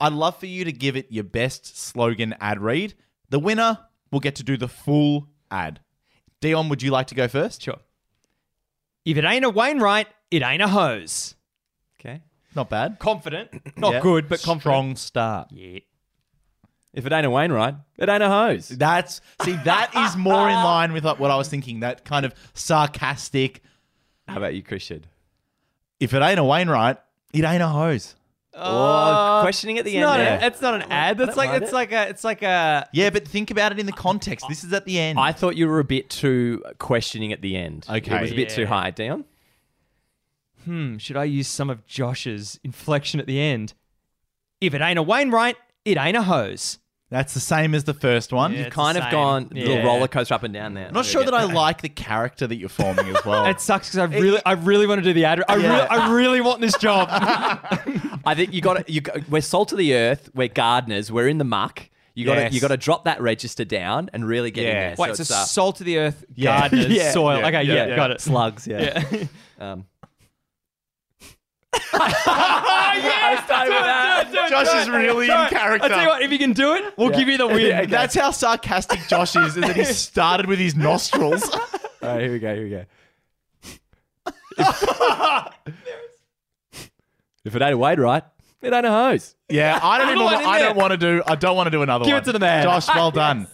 I'd 0.00 0.12
love 0.12 0.38
for 0.38 0.46
you 0.46 0.64
to 0.64 0.72
give 0.72 0.96
it 0.96 1.06
your 1.10 1.24
best 1.24 1.76
slogan 1.78 2.34
ad 2.40 2.60
read. 2.60 2.94
The 3.28 3.38
winner 3.38 3.78
will 4.10 4.20
get 4.20 4.34
to 4.36 4.42
do 4.42 4.56
the 4.56 4.68
full 4.68 5.28
ad. 5.54 5.80
Dion, 6.40 6.68
would 6.68 6.82
you 6.82 6.90
like 6.90 7.06
to 7.08 7.14
go 7.14 7.28
first? 7.28 7.62
sure. 7.62 7.78
If 9.04 9.16
it 9.18 9.24
ain't 9.24 9.44
a 9.44 9.50
Wainwright, 9.50 10.08
it 10.30 10.42
ain't 10.42 10.62
a 10.62 10.68
hose. 10.68 11.34
Okay. 12.00 12.22
Not 12.54 12.70
bad. 12.70 12.98
Confident, 12.98 13.50
not 13.78 13.92
Yeah. 13.94 14.00
good, 14.00 14.28
but 14.28 14.40
confident. 14.42 14.60
Strong 14.62 14.96
start. 14.96 15.48
Yeah. 15.52 15.80
If 16.94 17.04
it 17.06 17.12
ain't 17.12 17.26
a 17.26 17.30
Wainwright, 17.30 17.74
it 17.98 18.08
ain't 18.08 18.22
a 18.22 18.28
hose. 18.28 18.68
That's 18.68 19.20
see, 19.42 19.56
that 19.64 19.90
is 19.96 20.16
more 20.16 20.48
in 20.48 20.54
line 20.54 20.92
with 20.92 21.04
what 21.04 21.30
I 21.30 21.36
was 21.36 21.48
thinking. 21.48 21.80
That 21.80 22.04
kind 22.04 22.24
of 22.24 22.34
sarcastic. 22.54 23.62
How 24.28 24.36
about 24.38 24.54
you, 24.54 24.62
Christian? 24.62 25.04
If 26.00 26.14
it 26.14 26.22
ain't 26.22 26.38
a 26.38 26.44
Wainwright, 26.44 26.98
it 27.32 27.44
ain't 27.44 27.62
a 27.62 27.68
hose. 27.68 28.14
Oh, 28.56 29.40
questioning 29.42 29.78
at 29.78 29.84
the 29.84 29.90
It's 29.90 29.96
end 29.96 30.02
not, 30.06 30.16
there. 30.18 30.38
a, 30.40 30.46
it's 30.46 30.60
not 30.60 30.74
an 30.74 30.82
ad. 30.90 31.18
That's 31.18 31.36
like 31.36 31.60
it's 31.60 31.72
it. 31.72 31.74
like 31.74 31.92
a 31.92 32.08
it's 32.08 32.22
like 32.24 32.42
a 32.42 32.88
Yeah, 32.92 33.10
but 33.10 33.26
think 33.26 33.50
about 33.50 33.72
it 33.72 33.78
in 33.78 33.86
the 33.86 33.92
context. 33.92 34.46
This 34.48 34.62
is 34.64 34.72
at 34.72 34.84
the 34.84 34.98
end. 34.98 35.18
I 35.18 35.32
thought 35.32 35.56
you 35.56 35.66
were 35.68 35.80
a 35.80 35.84
bit 35.84 36.08
too 36.10 36.62
questioning 36.78 37.32
at 37.32 37.42
the 37.42 37.56
end. 37.56 37.86
Okay. 37.90 38.16
It 38.16 38.20
was 38.20 38.32
a 38.32 38.36
bit 38.36 38.50
too 38.50 38.66
high. 38.66 38.90
Dion? 38.90 39.24
hmm. 40.64 40.96
Should 40.98 41.16
I 41.16 41.24
use 41.24 41.48
some 41.48 41.68
of 41.70 41.86
Josh's 41.86 42.58
inflection 42.64 43.20
at 43.20 43.26
the 43.26 43.40
end? 43.40 43.74
If 44.60 44.72
it 44.72 44.80
ain't 44.80 44.98
a 44.98 45.02
Wainwright, 45.02 45.56
it 45.84 45.98
ain't 45.98 46.16
a 46.16 46.22
hose. 46.22 46.78
That's 47.10 47.34
the 47.34 47.40
same 47.40 47.74
as 47.74 47.84
the 47.84 47.94
first 47.94 48.32
one. 48.32 48.52
Yeah, 48.52 48.58
You've 48.58 48.66
it's 48.68 48.76
kind 48.76 48.96
the 48.96 49.00
of 49.00 49.04
same. 49.04 49.12
gone 49.12 49.48
Yeah. 49.54 49.64
the 49.66 49.84
roller 49.84 50.08
coaster 50.08 50.34
up 50.34 50.42
and 50.42 50.52
down 50.52 50.74
there. 50.74 50.88
I'm 50.88 50.94
not 50.94 51.04
sure 51.04 51.22
that 51.22 51.34
I 51.34 51.44
like 51.44 51.80
the 51.82 51.88
character 51.88 52.46
that 52.46 52.56
you're 52.56 52.68
forming 52.68 53.06
as 53.14 53.24
well. 53.24 53.46
It 53.50 53.60
sucks 53.60 53.90
because 53.90 53.98
I 54.10 54.16
really, 54.18 54.40
I 54.44 54.52
really 54.52 54.86
want 54.86 55.00
to 55.00 55.04
do 55.04 55.12
the 55.12 55.24
ad. 55.26 55.44
I, 55.48 55.56
Yeah. 55.56 55.68
really, 55.76 55.88
I 55.88 56.12
really 56.12 56.40
want 56.40 56.60
this 56.60 56.76
job. 56.78 57.08
I 58.24 58.34
think 58.34 58.52
you 58.52 58.60
got 58.60 58.86
to. 58.86 58.92
You 58.92 59.02
we're 59.28 59.42
salt 59.42 59.70
of 59.72 59.78
the 59.78 59.94
earth. 59.94 60.30
We're 60.34 60.48
gardeners. 60.48 61.12
We're 61.12 61.28
in 61.28 61.38
the 61.38 61.44
muck. 61.44 61.88
You 62.14 62.24
got 62.24 62.36
to. 62.36 62.40
Yes. 62.42 62.52
You 62.54 62.60
got 62.60 62.68
to 62.68 62.76
drop 62.76 63.04
that 63.04 63.20
register 63.20 63.64
down 63.64 64.08
and 64.12 64.26
really 64.26 64.50
get 64.50 64.62
in 64.64 64.68
Yeah. 64.74 64.88
there. 64.88 64.94
Wait, 64.98 65.16
so, 65.16 65.20
it's, 65.22 65.30
uh, 65.30 65.44
salt 65.44 65.80
of 65.80 65.86
the 65.86 65.98
earth, 65.98 66.24
Yeah. 66.34 66.58
gardeners, 66.70 66.86
Yeah. 66.88 67.10
soil. 67.12 67.38
Yeah. 67.40 67.46
Okay, 67.48 67.62
yeah, 67.64 67.74
Yeah. 67.74 67.86
Yeah. 67.88 67.96
got 67.96 68.10
it. 68.12 68.20
slugs. 68.20 68.66
Yeah. 68.66 69.04
Yeah. 69.12 69.24
Um, 69.60 69.84
I 71.92 73.40
started 73.44 73.70
with 73.70 73.82
that. 73.82 74.50
Josh 74.50 74.82
is 74.82 74.90
really 74.90 75.26
in 75.26 75.46
character. 75.48 75.86
I 75.86 75.88
tell 75.88 76.02
you 76.02 76.08
what, 76.08 76.22
if 76.22 76.32
you 76.32 76.38
can 76.38 76.52
do 76.52 76.74
it, 76.74 76.94
we'll 76.96 77.10
give 77.10 77.28
you 77.28 77.38
the 77.38 77.46
win. 77.46 77.90
That's 77.90 78.14
how 78.14 78.30
sarcastic 78.30 79.00
Josh 79.08 79.36
is, 79.36 79.56
is 79.56 79.62
that 79.62 79.76
he 79.76 79.84
started 79.84 80.46
with 80.46 80.58
his 80.58 80.74
nostrils. 80.74 81.48
All 81.54 81.60
right, 82.02 82.20
here 82.20 82.32
we 82.32 82.38
go. 82.38 82.54
Here 82.54 82.64
we 82.64 82.70
go. 82.70 82.84
if 87.44 87.54
it 87.56 87.62
ain't 87.62 87.74
a 87.74 87.78
Wade 87.78 87.98
right, 87.98 88.22
it 88.62 88.72
ain't 88.72 88.86
a 88.86 88.90
hose. 88.90 89.34
yeah, 89.48 89.78
I 89.82 89.98
don't 89.98 90.10
even 90.10 90.22
one 90.22 90.32
want, 90.32 90.42
in 90.42 90.48
I 90.48 90.58
there. 90.58 90.68
don't 90.68 90.76
want 90.76 90.90
to 90.92 90.96
do 90.96 91.22
I 91.26 91.34
don't 91.34 91.56
want 91.56 91.66
to 91.66 91.70
do 91.70 91.82
another 91.82 92.04
Give 92.04 92.12
one. 92.14 92.22
it 92.22 92.26
to 92.26 92.32
the 92.32 92.38
man. 92.38 92.62
Josh, 92.64 92.88
well 92.88 93.10
done. 93.10 93.48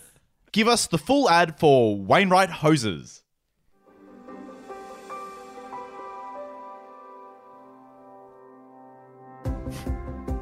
Give 0.53 0.69
us 0.69 0.89
the 0.89 0.99
full 0.99 1.31
ad 1.31 1.59
for 1.59 1.97
Wainwright 1.97 2.51
Hoses. 2.51 3.20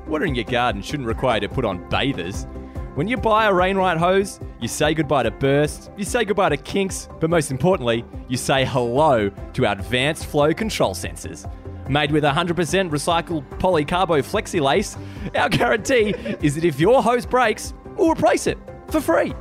Watering 0.09 0.35
your 0.35 0.45
garden 0.45 0.81
shouldn't 0.81 1.07
require 1.07 1.37
you 1.37 1.49
to 1.49 1.49
put 1.51 1.67
on 1.67 1.87
bathers. 1.91 2.47
When 2.95 3.07
you 3.07 3.17
buy 3.19 3.47
a 3.47 3.55
Wainwright 3.55 3.99
hose, 3.99 4.41
you 4.59 4.67
say 4.67 4.95
goodbye 4.95 5.23
to 5.25 5.31
bursts, 5.31 5.91
you 5.97 6.05
say 6.05 6.25
goodbye 6.25 6.49
to 6.49 6.57
kinks, 6.57 7.09
but 7.21 7.29
most 7.29 7.51
importantly, 7.51 8.05
you 8.27 8.37
say 8.39 8.65
hello 8.65 9.29
to 9.29 9.67
our 9.67 9.73
advanced 9.73 10.27
flow 10.27 10.55
control 10.55 10.95
sensors. 10.95 11.49
Made 11.89 12.11
with 12.11 12.25
100% 12.25 12.55
recycled 12.91 13.49
polycarbo 13.59 14.21
flexi 14.21 14.61
lace, 14.61 14.97
our 15.35 15.49
guarantee 15.49 16.15
is 16.43 16.55
that 16.55 16.65
if 16.65 16.81
your 16.81 17.03
hose 17.03 17.27
breaks, 17.27 17.75
we'll 17.97 18.11
replace 18.11 18.47
it 18.47 18.59
for 18.89 19.01
free. 19.01 19.35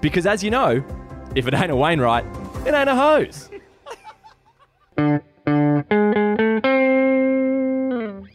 Because 0.00 0.26
as 0.26 0.42
you 0.42 0.50
know, 0.50 0.84
if 1.36 1.46
it 1.46 1.54
ain't 1.54 1.70
a 1.70 1.76
Wainwright, 1.76 2.26
it 2.66 2.74
ain't 2.74 2.90
a 2.90 2.96
hose. 2.96 3.48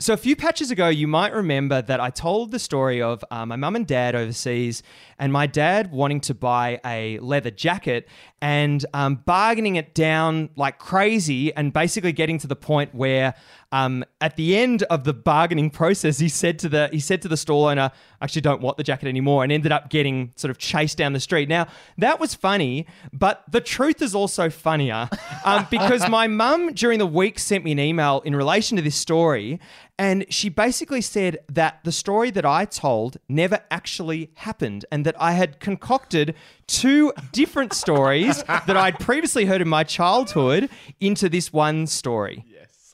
So 0.07 0.13
a 0.13 0.15
few 0.15 0.37
patches 0.37 0.71
ago, 0.71 0.87
you 0.87 1.05
might 1.05 1.33
remember 1.33 1.81
that 1.81 1.99
I 1.99 2.11
told 2.11 2.51
the 2.51 2.59
story 2.59 3.01
of 3.01 3.25
uh, 3.29 3.45
my 3.45 3.57
mum 3.57 3.75
and 3.75 3.85
dad 3.85 4.15
overseas, 4.15 4.81
and 5.19 5.33
my 5.33 5.47
dad 5.47 5.91
wanting 5.91 6.21
to 6.21 6.33
buy 6.33 6.79
a 6.85 7.19
leather 7.19 7.51
jacket 7.51 8.07
and 8.41 8.85
um, 8.93 9.15
bargaining 9.15 9.75
it 9.75 9.93
down 9.93 10.49
like 10.55 10.77
crazy, 10.77 11.53
and 11.53 11.73
basically 11.73 12.13
getting 12.13 12.37
to 12.37 12.47
the 12.47 12.55
point 12.55 12.95
where, 12.95 13.33
um, 13.73 14.05
at 14.21 14.37
the 14.37 14.55
end 14.55 14.83
of 14.83 15.03
the 15.03 15.13
bargaining 15.13 15.69
process, 15.81 16.19
he 16.19 16.29
said 16.29 16.57
to 16.59 16.69
the 16.69 16.87
he 16.93 17.01
said 17.01 17.21
to 17.23 17.27
the 17.27 17.35
stall 17.35 17.65
owner, 17.65 17.91
"I 18.21 18.23
"Actually, 18.23 18.43
don't 18.43 18.61
want 18.61 18.77
the 18.77 18.83
jacket 18.83 19.09
anymore," 19.09 19.43
and 19.43 19.51
ended 19.51 19.73
up 19.73 19.89
getting 19.89 20.31
sort 20.37 20.51
of 20.51 20.57
chased 20.57 20.97
down 20.97 21.11
the 21.11 21.19
street. 21.19 21.49
Now 21.49 21.67
that 21.97 22.19
was 22.19 22.33
funny, 22.33 22.85
but 23.11 23.43
the 23.51 23.59
truth 23.59 24.01
is 24.01 24.15
also 24.15 24.49
funnier 24.49 25.09
um, 25.43 25.67
because 25.69 26.07
my 26.17 26.27
mum 26.27 26.73
during 26.73 26.99
the 26.99 27.07
week 27.07 27.39
sent 27.39 27.65
me 27.65 27.73
an 27.73 27.79
email 27.79 28.21
in 28.23 28.35
relation 28.35 28.77
to 28.77 28.81
this 28.81 28.95
story. 28.95 29.59
And 29.99 30.25
she 30.29 30.49
basically 30.49 31.01
said 31.01 31.39
that 31.49 31.79
the 31.83 31.91
story 31.91 32.29
that 32.31 32.45
I 32.45 32.65
told 32.65 33.17
never 33.27 33.61
actually 33.71 34.29
happened 34.35 34.85
and 34.91 35.05
that 35.05 35.19
I 35.19 35.31
had 35.31 35.59
concocted 35.59 36.35
two 36.67 37.13
different 37.31 37.73
stories 37.73 38.43
that 38.43 38.77
I'd 38.77 38.99
previously 38.99 39.45
heard 39.45 39.61
in 39.61 39.67
my 39.67 39.83
childhood 39.83 40.69
into 40.99 41.29
this 41.29 41.51
one 41.51 41.87
story. 41.87 42.45
Yes. 42.47 42.93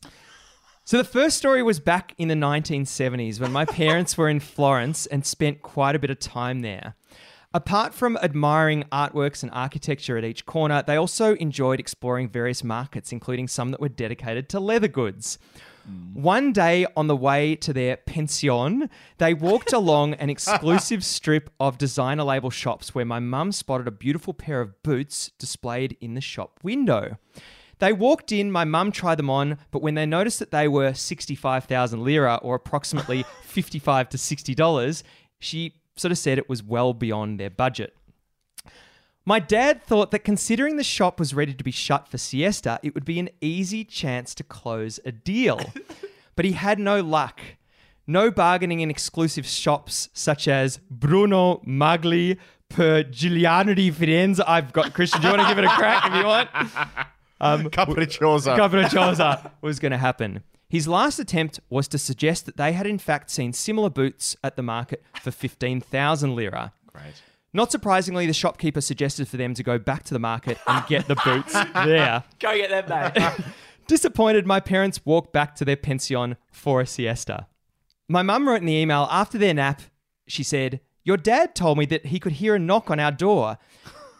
So 0.85 0.97
the 0.97 1.03
first 1.03 1.37
story 1.37 1.61
was 1.61 1.81
back 1.81 2.13
in 2.17 2.29
the 2.29 2.35
1970s 2.35 3.39
when 3.39 3.51
my 3.51 3.65
parents 3.65 4.17
were 4.17 4.29
in 4.29 4.39
Florence 4.39 5.05
and 5.05 5.25
spent 5.25 5.61
quite 5.61 5.95
a 5.95 5.99
bit 5.99 6.09
of 6.09 6.19
time 6.19 6.61
there. 6.61 6.95
Apart 7.53 7.93
from 7.93 8.17
admiring 8.17 8.83
artworks 8.91 9.43
and 9.43 9.51
architecture 9.53 10.17
at 10.17 10.23
each 10.23 10.45
corner, 10.45 10.81
they 10.85 10.95
also 10.95 11.35
enjoyed 11.35 11.79
exploring 11.79 12.29
various 12.29 12.63
markets, 12.63 13.11
including 13.11 13.47
some 13.47 13.71
that 13.71 13.81
were 13.81 13.89
dedicated 13.89 14.49
to 14.49 14.59
leather 14.59 14.87
goods. 14.87 15.37
Mm. 15.89 16.15
One 16.15 16.53
day 16.53 16.85
on 16.95 17.07
the 17.07 17.15
way 17.15 17.55
to 17.57 17.73
their 17.73 17.97
pension, 17.97 18.89
they 19.17 19.33
walked 19.33 19.73
along 19.81 20.13
an 20.15 20.29
exclusive 20.29 21.03
strip 21.03 21.49
of 21.59 21.77
designer 21.77 22.23
label 22.23 22.49
shops 22.49 22.95
where 22.95 23.05
my 23.05 23.19
mum 23.19 23.51
spotted 23.51 23.87
a 23.87 23.91
beautiful 23.91 24.33
pair 24.33 24.61
of 24.61 24.81
boots 24.83 25.31
displayed 25.37 25.97
in 26.01 26.13
the 26.13 26.21
shop 26.21 26.59
window. 26.63 27.17
They 27.79 27.91
walked 27.91 28.31
in, 28.31 28.51
my 28.51 28.63
mum 28.63 28.91
tried 28.91 29.19
them 29.19 29.29
on, 29.29 29.57
but 29.71 29.81
when 29.81 29.95
they 29.95 30.05
noticed 30.05 30.39
that 30.39 30.51
they 30.51 30.67
were 30.67 30.93
65,000 30.93 32.03
lira 32.03 32.39
or 32.41 32.55
approximately 32.55 33.25
55 33.43 34.09
to 34.09 34.17
$60, 34.17 35.03
she 35.39 35.73
sort 35.95 36.11
of 36.11 36.17
said 36.17 36.37
it 36.37 36.47
was 36.49 36.63
well 36.63 36.93
beyond 36.93 37.39
their 37.39 37.49
budget. 37.49 37.95
My 39.25 39.39
dad 39.39 39.81
thought 39.81 40.11
that 40.11 40.19
considering 40.19 40.75
the 40.75 40.83
shop 40.83 41.17
was 41.17 41.33
ready 41.33 41.53
to 41.53 41.63
be 41.63 41.71
shut 41.71 42.09
for 42.09 42.17
siesta, 42.17 42.79
it 42.83 42.93
would 42.93 43.05
be 43.05 43.19
an 43.19 43.29
easy 43.39 43.85
chance 43.85 44.35
to 44.35 44.43
close 44.43 44.99
a 45.05 45.13
deal. 45.13 45.61
but 46.35 46.43
he 46.43 46.51
had 46.51 46.77
no 46.77 47.01
luck. 47.01 47.39
No 48.05 48.29
bargaining 48.29 48.81
in 48.81 48.89
exclusive 48.89 49.45
shops 49.45 50.09
such 50.13 50.49
as 50.49 50.79
Bruno 50.91 51.61
Magli 51.65 52.37
per 52.67 53.03
Giuliano 53.03 53.73
di 53.73 53.91
Firenze. 53.91 54.43
I've 54.45 54.73
got 54.73 54.93
Christian. 54.93 55.21
Do 55.21 55.27
you 55.27 55.33
want 55.37 55.47
to 55.47 55.55
give 55.55 55.63
it 55.63 55.65
a 55.65 55.73
crack 55.73 56.05
if 56.07 56.15
you 56.15 56.25
want? 56.25 56.49
Um, 57.41 57.65
Capricciosa. 57.65 58.55
Capricciosa 58.57 59.51
was 59.59 59.77
going 59.77 59.91
to 59.91 59.97
happen. 59.97 60.43
His 60.69 60.87
last 60.87 61.19
attempt 61.19 61.59
was 61.69 61.89
to 61.89 61.97
suggest 61.97 62.45
that 62.45 62.55
they 62.55 62.71
had 62.71 62.87
in 62.87 62.97
fact 62.97 63.29
seen 63.29 63.51
similar 63.51 63.89
boots 63.89 64.37
at 64.41 64.55
the 64.55 64.63
market 64.63 65.03
for 65.21 65.29
15,000 65.29 66.35
lira. 66.35 66.71
Great. 66.87 67.21
Not 67.53 67.71
surprisingly, 67.71 68.25
the 68.25 68.33
shopkeeper 68.33 68.81
suggested 68.81 69.27
for 69.27 69.37
them 69.37 69.53
to 69.53 69.63
go 69.63 69.77
back 69.77 70.03
to 70.03 70.13
the 70.13 70.19
market 70.19 70.57
and 70.67 70.85
get 70.87 71.07
the 71.07 71.15
boots 71.15 71.53
there. 71.73 72.23
Go 72.39 72.55
get 72.57 72.69
them 72.69 73.13
mate. 73.13 73.45
Disappointed, 73.87 74.47
my 74.47 74.59
parents 74.59 75.01
walked 75.05 75.33
back 75.33 75.55
to 75.55 75.65
their 75.65 75.75
pension 75.75 76.37
for 76.51 76.81
a 76.81 76.87
siesta. 76.87 77.47
My 78.09 78.23
mum 78.23 78.47
wrote 78.47 78.61
in 78.61 78.65
the 78.65 78.73
email 78.73 79.07
after 79.11 79.37
their 79.37 79.53
nap, 79.53 79.81
she 80.27 80.41
said, 80.43 80.79
Your 81.03 81.17
dad 81.17 81.53
told 81.53 81.77
me 81.77 81.85
that 81.87 82.07
he 82.07 82.19
could 82.19 82.33
hear 82.33 82.55
a 82.55 82.59
knock 82.59 82.89
on 82.89 82.99
our 82.99 83.11
door 83.11 83.57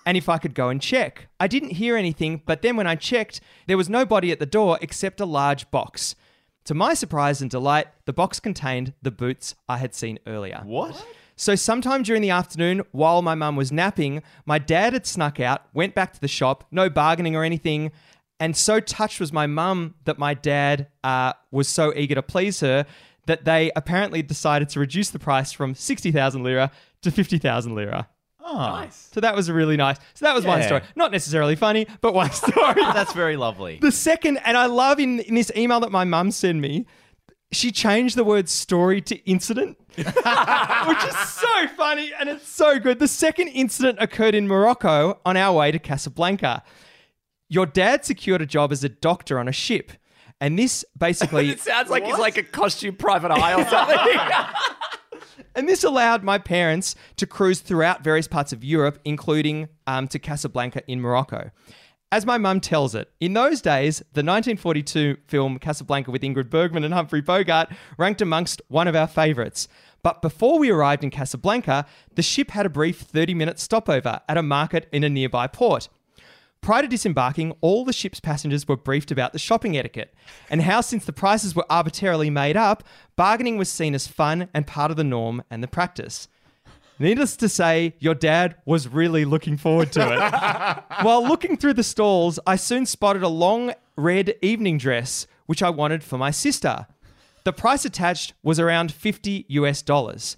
and 0.05 0.17
if 0.17 0.29
I 0.29 0.37
could 0.37 0.53
go 0.53 0.69
and 0.69 0.81
check. 0.81 1.27
I 1.39 1.47
didn't 1.47 1.71
hear 1.71 1.95
anything, 1.95 2.41
but 2.45 2.61
then 2.61 2.75
when 2.75 2.87
I 2.87 2.95
checked, 2.95 3.41
there 3.67 3.77
was 3.77 3.89
nobody 3.89 4.31
at 4.31 4.39
the 4.39 4.45
door 4.45 4.77
except 4.81 5.21
a 5.21 5.25
large 5.25 5.69
box. 5.71 6.15
To 6.65 6.73
my 6.73 6.93
surprise 6.93 7.41
and 7.41 7.49
delight, 7.49 7.87
the 8.05 8.13
box 8.13 8.39
contained 8.39 8.93
the 9.01 9.11
boots 9.11 9.55
I 9.67 9.77
had 9.77 9.93
seen 9.93 10.19
earlier. 10.27 10.61
What? 10.65 11.05
So, 11.35 11.55
sometime 11.55 12.03
during 12.03 12.21
the 12.21 12.29
afternoon, 12.29 12.83
while 12.91 13.21
my 13.21 13.35
mum 13.35 13.55
was 13.55 13.71
napping, 13.71 14.21
my 14.45 14.59
dad 14.59 14.93
had 14.93 15.05
snuck 15.05 15.39
out, 15.39 15.63
went 15.73 15.95
back 15.95 16.13
to 16.13 16.21
the 16.21 16.27
shop, 16.27 16.65
no 16.71 16.89
bargaining 16.89 17.35
or 17.35 17.43
anything. 17.43 17.91
And 18.39 18.57
so 18.57 18.79
touched 18.79 19.19
was 19.19 19.31
my 19.31 19.47
mum 19.47 19.95
that 20.05 20.17
my 20.17 20.33
dad 20.33 20.87
uh, 21.03 21.33
was 21.51 21.67
so 21.67 21.93
eager 21.95 22.15
to 22.15 22.21
please 22.21 22.59
her 22.59 22.85
that 23.25 23.45
they 23.45 23.71
apparently 23.75 24.21
decided 24.21 24.69
to 24.69 24.79
reduce 24.79 25.09
the 25.11 25.19
price 25.19 25.51
from 25.51 25.75
60,000 25.75 26.43
lira 26.43 26.71
to 27.03 27.11
50,000 27.11 27.73
lira. 27.73 28.09
Oh, 28.45 28.57
nice. 28.57 29.09
So 29.13 29.21
that 29.21 29.35
was 29.35 29.49
really 29.49 29.77
nice. 29.77 29.97
So 30.13 30.25
that 30.25 30.35
was 30.35 30.45
one 30.45 30.61
story. 30.63 30.81
Not 30.95 31.11
necessarily 31.11 31.55
funny, 31.55 31.87
but 32.01 32.13
one 32.13 32.31
story. 32.33 32.81
That's 32.81 33.13
very 33.13 33.37
lovely. 33.37 33.79
The 33.81 33.91
second, 33.91 34.37
and 34.39 34.57
I 34.57 34.65
love 34.65 34.99
in, 34.99 35.21
in 35.21 35.35
this 35.35 35.51
email 35.55 35.79
that 35.79 35.91
my 35.91 36.03
mum 36.03 36.29
sent 36.31 36.59
me, 36.59 36.85
she 37.55 37.71
changed 37.71 38.15
the 38.15 38.23
word 38.23 38.49
story 38.49 39.01
to 39.01 39.15
incident, 39.29 39.77
which 39.95 40.07
is 40.07 41.17
so 41.29 41.67
funny 41.77 42.11
and 42.19 42.29
it's 42.29 42.47
so 42.47 42.79
good. 42.79 42.99
The 42.99 43.07
second 43.07 43.49
incident 43.49 43.97
occurred 44.01 44.35
in 44.35 44.47
Morocco 44.47 45.19
on 45.25 45.37
our 45.37 45.57
way 45.57 45.71
to 45.71 45.79
Casablanca. 45.79 46.63
Your 47.49 47.65
dad 47.65 48.05
secured 48.05 48.41
a 48.41 48.45
job 48.45 48.71
as 48.71 48.83
a 48.83 48.89
doctor 48.89 49.39
on 49.39 49.47
a 49.47 49.51
ship. 49.51 49.91
And 50.41 50.57
this 50.59 50.83
basically 50.97 51.49
it 51.51 51.59
sounds 51.59 51.89
like 51.89 52.05
he's 52.05 52.17
like 52.17 52.37
a 52.37 52.43
costume 52.43 52.95
private 52.95 53.31
eye 53.31 53.53
or 53.53 53.65
something. 53.65 53.97
And 55.55 55.69
this 55.69 55.83
allowed 55.83 56.23
my 56.23 56.37
parents 56.37 56.95
to 57.17 57.27
cruise 57.27 57.59
throughout 57.59 58.03
various 58.03 58.27
parts 58.27 58.53
of 58.53 58.63
Europe, 58.63 58.99
including 59.05 59.69
um, 59.85 60.07
to 60.07 60.19
Casablanca 60.19 60.81
in 60.87 60.99
Morocco. 60.99 61.51
As 62.13 62.27
my 62.27 62.37
mum 62.37 62.59
tells 62.59 62.93
it, 62.93 63.11
in 63.19 63.33
those 63.33 63.59
days, 63.59 63.97
the 64.13 64.21
1942 64.21 65.17
film 65.25 65.57
Casablanca 65.57 66.11
with 66.11 66.21
Ingrid 66.21 66.47
Bergman 66.47 66.83
and 66.83 66.93
Humphrey 66.93 67.21
Bogart 67.21 67.69
ranked 67.97 68.21
amongst 68.21 68.61
one 68.67 68.87
of 68.87 68.95
our 68.95 69.07
favourites. 69.07 69.67
But 70.03 70.21
before 70.21 70.59
we 70.59 70.69
arrived 70.69 71.03
in 71.03 71.09
Casablanca, 71.09 71.87
the 72.13 72.21
ship 72.21 72.51
had 72.51 72.67
a 72.67 72.69
brief 72.69 72.99
30 72.99 73.33
minute 73.33 73.57
stopover 73.57 74.21
at 74.29 74.37
a 74.37 74.43
market 74.43 74.87
in 74.91 75.03
a 75.03 75.09
nearby 75.09 75.47
port. 75.47 75.89
Prior 76.61 76.83
to 76.83 76.87
disembarking, 76.87 77.55
all 77.61 77.83
the 77.83 77.91
ship's 77.91 78.19
passengers 78.19 78.67
were 78.67 78.77
briefed 78.77 79.09
about 79.09 79.33
the 79.33 79.39
shopping 79.39 79.75
etiquette 79.75 80.13
and 80.51 80.61
how, 80.61 80.81
since 80.81 81.05
the 81.05 81.13
prices 81.13 81.55
were 81.55 81.65
arbitrarily 81.67 82.29
made 82.29 82.55
up, 82.55 82.83
bargaining 83.15 83.57
was 83.57 83.69
seen 83.69 83.95
as 83.95 84.05
fun 84.05 84.49
and 84.53 84.67
part 84.67 84.91
of 84.91 84.97
the 84.97 85.03
norm 85.03 85.41
and 85.49 85.63
the 85.63 85.67
practice. 85.67 86.27
Needless 86.99 87.35
to 87.37 87.49
say, 87.49 87.95
your 87.99 88.13
dad 88.13 88.55
was 88.65 88.87
really 88.87 89.25
looking 89.25 89.57
forward 89.57 89.91
to 89.93 90.01
it. 90.01 90.23
While 91.05 91.27
looking 91.27 91.57
through 91.57 91.73
the 91.73 91.83
stalls, 91.83 92.39
I 92.45 92.55
soon 92.55 92.85
spotted 92.85 93.23
a 93.23 93.27
long 93.27 93.73
red 93.95 94.35
evening 94.41 94.77
dress, 94.77 95.27
which 95.45 95.63
I 95.63 95.69
wanted 95.69 96.03
for 96.03 96.17
my 96.17 96.31
sister. 96.31 96.87
The 97.43 97.53
price 97.53 97.83
attached 97.83 98.33
was 98.43 98.59
around 98.59 98.91
50 98.93 99.45
US 99.49 99.81
dollars. 99.81 100.37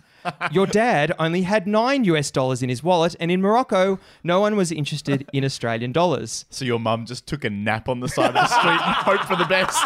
Your 0.51 0.65
dad 0.65 1.13
only 1.19 1.43
had 1.43 1.67
9 1.67 2.03
US 2.05 2.31
dollars 2.31 2.63
in 2.63 2.69
his 2.69 2.81
wallet, 2.81 3.15
and 3.19 3.29
in 3.29 3.41
Morocco, 3.41 3.99
no 4.23 4.39
one 4.39 4.55
was 4.55 4.71
interested 4.71 5.29
in 5.33 5.45
Australian 5.45 5.91
dollars. 5.91 6.45
So 6.49 6.65
your 6.65 6.79
mum 6.79 7.05
just 7.05 7.27
took 7.27 7.43
a 7.43 7.49
nap 7.49 7.87
on 7.87 7.99
the 7.99 8.07
side 8.07 8.29
of 8.29 8.33
the 8.33 8.47
street 8.47 8.81
and 8.81 8.95
hoped 8.95 9.25
for 9.25 9.35
the 9.35 9.45
best. 9.45 9.77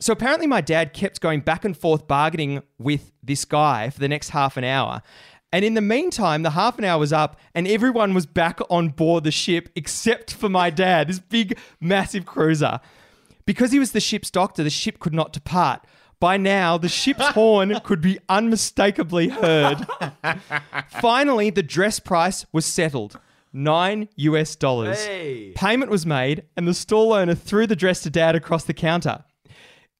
So 0.00 0.12
apparently, 0.14 0.46
my 0.46 0.62
dad 0.62 0.94
kept 0.94 1.20
going 1.20 1.40
back 1.40 1.64
and 1.64 1.76
forth 1.76 2.08
bargaining 2.08 2.62
with 2.78 3.12
this 3.22 3.44
guy 3.44 3.90
for 3.90 4.00
the 4.00 4.08
next 4.08 4.30
half 4.30 4.56
an 4.56 4.64
hour. 4.64 5.02
And 5.52 5.64
in 5.64 5.74
the 5.74 5.80
meantime, 5.80 6.42
the 6.42 6.50
half 6.50 6.78
an 6.78 6.84
hour 6.84 6.98
was 6.98 7.12
up 7.12 7.38
and 7.54 7.66
everyone 7.66 8.14
was 8.14 8.24
back 8.24 8.60
on 8.70 8.90
board 8.90 9.24
the 9.24 9.30
ship 9.30 9.68
except 9.74 10.32
for 10.32 10.48
my 10.48 10.70
dad, 10.70 11.08
this 11.08 11.18
big, 11.18 11.58
massive 11.80 12.24
cruiser. 12.24 12.80
Because 13.46 13.72
he 13.72 13.78
was 13.78 13.92
the 13.92 14.00
ship's 14.00 14.30
doctor, 14.30 14.62
the 14.62 14.70
ship 14.70 15.00
could 15.00 15.12
not 15.12 15.32
depart. 15.32 15.84
By 16.20 16.36
now, 16.36 16.78
the 16.78 16.88
ship's 16.88 17.26
horn 17.28 17.78
could 17.82 18.00
be 18.00 18.18
unmistakably 18.28 19.28
heard. 19.28 19.86
Finally, 20.88 21.50
the 21.50 21.62
dress 21.62 21.98
price 21.98 22.46
was 22.52 22.64
settled. 22.64 23.18
Nine 23.52 24.08
US 24.16 24.54
dollars. 24.54 25.04
Hey. 25.04 25.52
Payment 25.56 25.90
was 25.90 26.06
made, 26.06 26.44
and 26.56 26.68
the 26.68 26.74
stall 26.74 27.12
owner 27.12 27.34
threw 27.34 27.66
the 27.66 27.74
dress 27.74 28.02
to 28.02 28.10
dad 28.10 28.36
across 28.36 28.64
the 28.64 28.74
counter. 28.74 29.24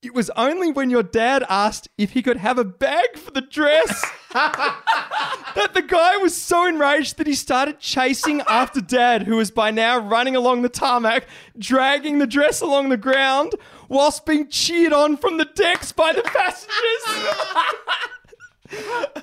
It 0.02 0.14
was 0.14 0.30
only 0.30 0.70
when 0.70 0.88
your 0.88 1.02
dad 1.02 1.44
asked 1.50 1.88
if 1.98 2.12
he 2.12 2.22
could 2.22 2.38
have 2.38 2.56
a 2.56 2.64
bag 2.64 3.18
for 3.18 3.32
the 3.32 3.42
dress 3.42 4.02
that 4.32 5.70
the 5.74 5.82
guy 5.82 6.16
was 6.16 6.40
so 6.40 6.66
enraged 6.66 7.18
that 7.18 7.26
he 7.26 7.34
started 7.34 7.80
chasing 7.80 8.40
after 8.42 8.80
dad, 8.80 9.24
who 9.24 9.36
was 9.36 9.50
by 9.50 9.70
now 9.70 9.98
running 9.98 10.34
along 10.34 10.62
the 10.62 10.70
tarmac, 10.70 11.26
dragging 11.58 12.18
the 12.18 12.26
dress 12.26 12.62
along 12.62 12.88
the 12.88 12.96
ground, 12.96 13.52
whilst 13.90 14.24
being 14.24 14.48
cheered 14.48 14.94
on 14.94 15.18
from 15.18 15.36
the 15.36 15.44
decks 15.44 15.92
by 15.92 16.14
the 16.14 16.22
passengers. 16.22 16.72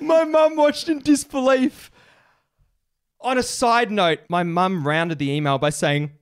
my 0.00 0.22
mum 0.22 0.54
watched 0.54 0.88
in 0.88 1.00
disbelief. 1.00 1.90
On 3.20 3.36
a 3.36 3.42
side 3.42 3.90
note, 3.90 4.20
my 4.28 4.44
mum 4.44 4.86
rounded 4.86 5.18
the 5.18 5.32
email 5.32 5.58
by 5.58 5.70
saying, 5.70 6.12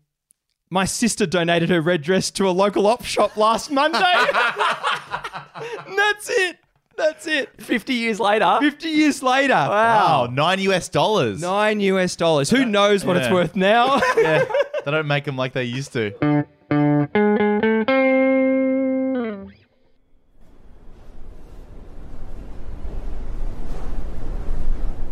my 0.77 0.85
sister 0.85 1.25
donated 1.25 1.71
her 1.71 1.81
red 1.81 2.03
dress 2.03 2.31
to 2.31 2.47
a 2.47 2.51
local 2.51 2.87
op 2.87 3.03
shop 3.03 3.35
last 3.39 3.71
Monday. 3.71 3.99
and 3.99 5.97
that's 5.99 6.29
it. 6.29 6.59
That's 6.99 7.27
it. 7.27 7.63
50 7.63 7.95
years 7.95 8.21
later. 8.21 8.59
50 8.61 8.87
years 8.87 9.23
later. 9.23 9.55
Wow, 9.55 10.29
nine 10.31 10.59
US 10.61 10.91
dollars. 10.91 11.41
Nine 11.41 11.81
US 11.81 12.15
dollars. 12.15 12.51
Who 12.51 12.67
knows 12.67 13.07
what 13.07 13.17
it's 13.17 13.29
Yeah. 13.29 13.33
worth 13.33 13.57
now? 13.57 14.03
Yeah, 14.19 14.45
they 14.85 14.91
don't 14.91 15.07
make 15.07 15.25
them 15.25 15.39
like 15.39 15.55
they 15.55 15.65
used 15.65 15.95
to. 15.95 16.13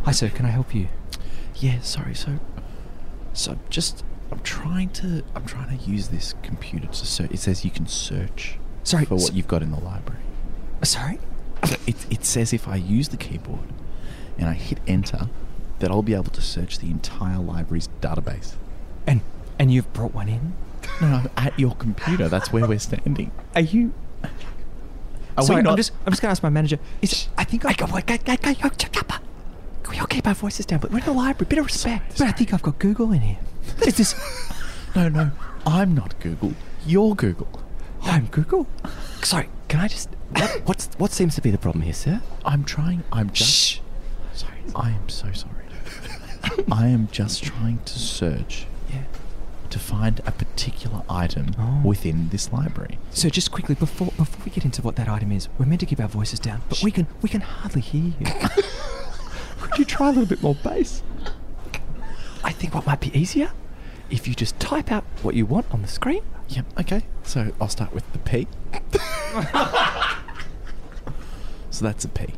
Hi, 0.05 0.13
sir. 0.13 0.29
Can 0.29 0.45
I 0.45 0.51
help 0.51 0.75
you? 0.75 0.89
Yeah, 1.57 1.81
sorry. 1.81 2.15
So, 2.15 2.39
so 3.33 3.59
just 3.71 4.05
I'm 4.35 4.41
trying 4.41 4.91
to 4.91 5.23
I'm 5.37 5.47
trying 5.47 5.79
to 5.79 5.85
use 5.85 6.09
this 6.09 6.35
computer 6.43 6.89
to 6.89 7.07
search. 7.07 7.31
It 7.31 7.39
says 7.39 7.65
you 7.65 7.71
can 7.71 7.87
search 7.87 8.59
Sorry, 8.83 9.05
for 9.05 9.15
what 9.15 9.33
you've 9.33 9.47
got 9.47 9.63
in 9.63 9.71
the 9.71 9.79
library. 9.79 10.23
Uh, 10.83 10.87
sorry? 10.87 11.21
So 11.65 11.77
it 11.87 12.05
it 12.11 12.25
says 12.25 12.53
if 12.53 12.67
I 12.67 12.75
use 12.75 13.09
the 13.09 13.17
keyboard 13.17 13.69
and 14.37 14.49
I 14.49 14.55
hit 14.55 14.81
enter, 14.89 15.29
that 15.79 15.93
I'll 15.93 16.03
be 16.03 16.15
able 16.15 16.33
to 16.33 16.43
search 16.43 16.81
the 16.81 16.91
entire 16.91 17.39
library's 17.39 17.89
database. 18.01 18.55
And 19.07 19.21
and 19.57 19.73
you've 19.73 19.93
brought 19.93 20.13
one 20.13 20.29
in? 20.29 20.55
No, 21.01 21.23
no, 21.23 21.31
at 21.37 21.57
your 21.57 21.77
computer. 21.77 22.29
That's 22.29 22.53
where 22.53 22.67
we're 22.67 22.81
standing. 22.81 23.31
Are 23.55 23.61
you? 23.61 23.95
Are 25.37 25.45
Sorry? 25.45 25.65
I'm 25.65 25.77
just 25.77 25.93
I'm 26.07 26.13
just 26.13 26.23
gonna 26.23 26.33
ask 26.33 26.43
my 26.43 26.51
manager. 26.51 26.81
Is 27.01 27.29
I 27.39 27.45
think 27.45 27.65
I 27.65 27.73
got 27.73 27.93
what? 27.93 28.05
Can 29.85 29.93
we 29.93 30.01
all 30.01 30.07
keep 30.07 30.27
our 30.27 30.35
voices 30.35 30.67
down? 30.67 30.81
But 30.81 30.91
we're 30.91 30.99
in 30.99 31.05
the 31.05 31.13
library. 31.13 31.49
Bit 31.49 31.61
of 31.61 31.67
respect. 31.67 32.19
But 32.19 32.27
I 32.27 32.33
think 32.33 32.53
I've 32.53 32.63
got 32.63 32.81
Google 32.81 33.13
in 33.13 33.21
here. 33.21 33.39
Is 33.87 33.97
this? 33.97 34.15
No, 34.95 35.09
no, 35.09 35.31
I'm 35.67 35.95
not 35.95 36.19
Google. 36.21 36.53
You're 36.87 37.15
Google. 37.15 37.49
I'm 38.03 38.27
Google. 38.27 38.67
Sorry, 39.23 39.49
can 39.69 39.81
I 39.81 39.89
just. 39.89 40.09
What, 40.31 40.63
what's, 40.67 40.87
what 40.99 41.11
seems 41.13 41.35
to 41.37 41.41
be 41.41 41.51
the 41.51 41.59
problem 41.59 41.83
here, 41.83 41.93
sir? 41.95 42.21
I'm 42.45 42.65
trying. 42.65 43.03
I'm 43.13 43.31
just. 43.31 43.51
Shh. 43.51 43.79
Sorry. 44.35 44.59
I 44.75 44.91
am 44.91 45.09
so 45.09 45.33
sorry. 45.33 45.53
I 46.71 46.89
am 46.89 47.09
just 47.11 47.43
trying 47.43 47.79
to 47.87 47.99
search 47.99 48.67
Yeah. 48.93 49.05
to 49.71 49.79
find 49.79 50.21
a 50.27 50.31
particular 50.33 51.03
item 51.09 51.55
Oh. 51.59 51.81
within 51.85 52.29
this 52.29 52.53
library. 52.53 52.99
So 53.11 53.29
just 53.31 53.51
quickly 53.51 53.75
before 53.75 54.09
before 54.17 54.45
we 54.45 54.51
get 54.51 54.65
into 54.65 54.83
what 54.83 54.97
that 54.97 55.09
item 55.09 55.33
is, 55.33 55.49
we're 55.59 55.65
meant 55.67 55.81
to 55.81 55.87
keep 55.87 56.01
our 56.01 56.09
voices 56.09 56.39
down, 56.39 56.61
but 56.69 56.83
we 56.83 56.91
can 56.91 57.07
we 57.23 57.29
can 57.31 57.41
hardly 57.41 57.81
hear 57.81 58.13
you. 58.21 58.27
Could 59.61 59.79
you 59.79 59.85
try 59.87 60.09
a 60.09 60.11
little 60.11 60.27
bit 60.27 60.43
more 60.43 60.55
bass? 60.55 61.03
I 62.45 62.53
think 62.53 62.75
what 62.75 62.87
might 62.87 63.01
be 63.01 63.17
easier 63.19 63.51
if 64.11 64.29
you 64.29 64.35
just 64.35 64.59
type 64.61 64.93
out 64.93 65.05
what 65.23 65.35
you 65.35 65.47
want 65.47 65.67
on 65.73 65.83
the 65.83 65.89
screen. 65.89 66.23
Yep. 66.49 66.67
Okay. 66.81 67.03
So 67.23 67.53
I'll 67.61 67.69
start 67.69 67.95
with 67.95 68.11
the 68.13 68.19
P. 68.19 68.47
so 71.71 71.85
that's 71.85 72.05
a 72.05 72.09
P. 72.09 72.35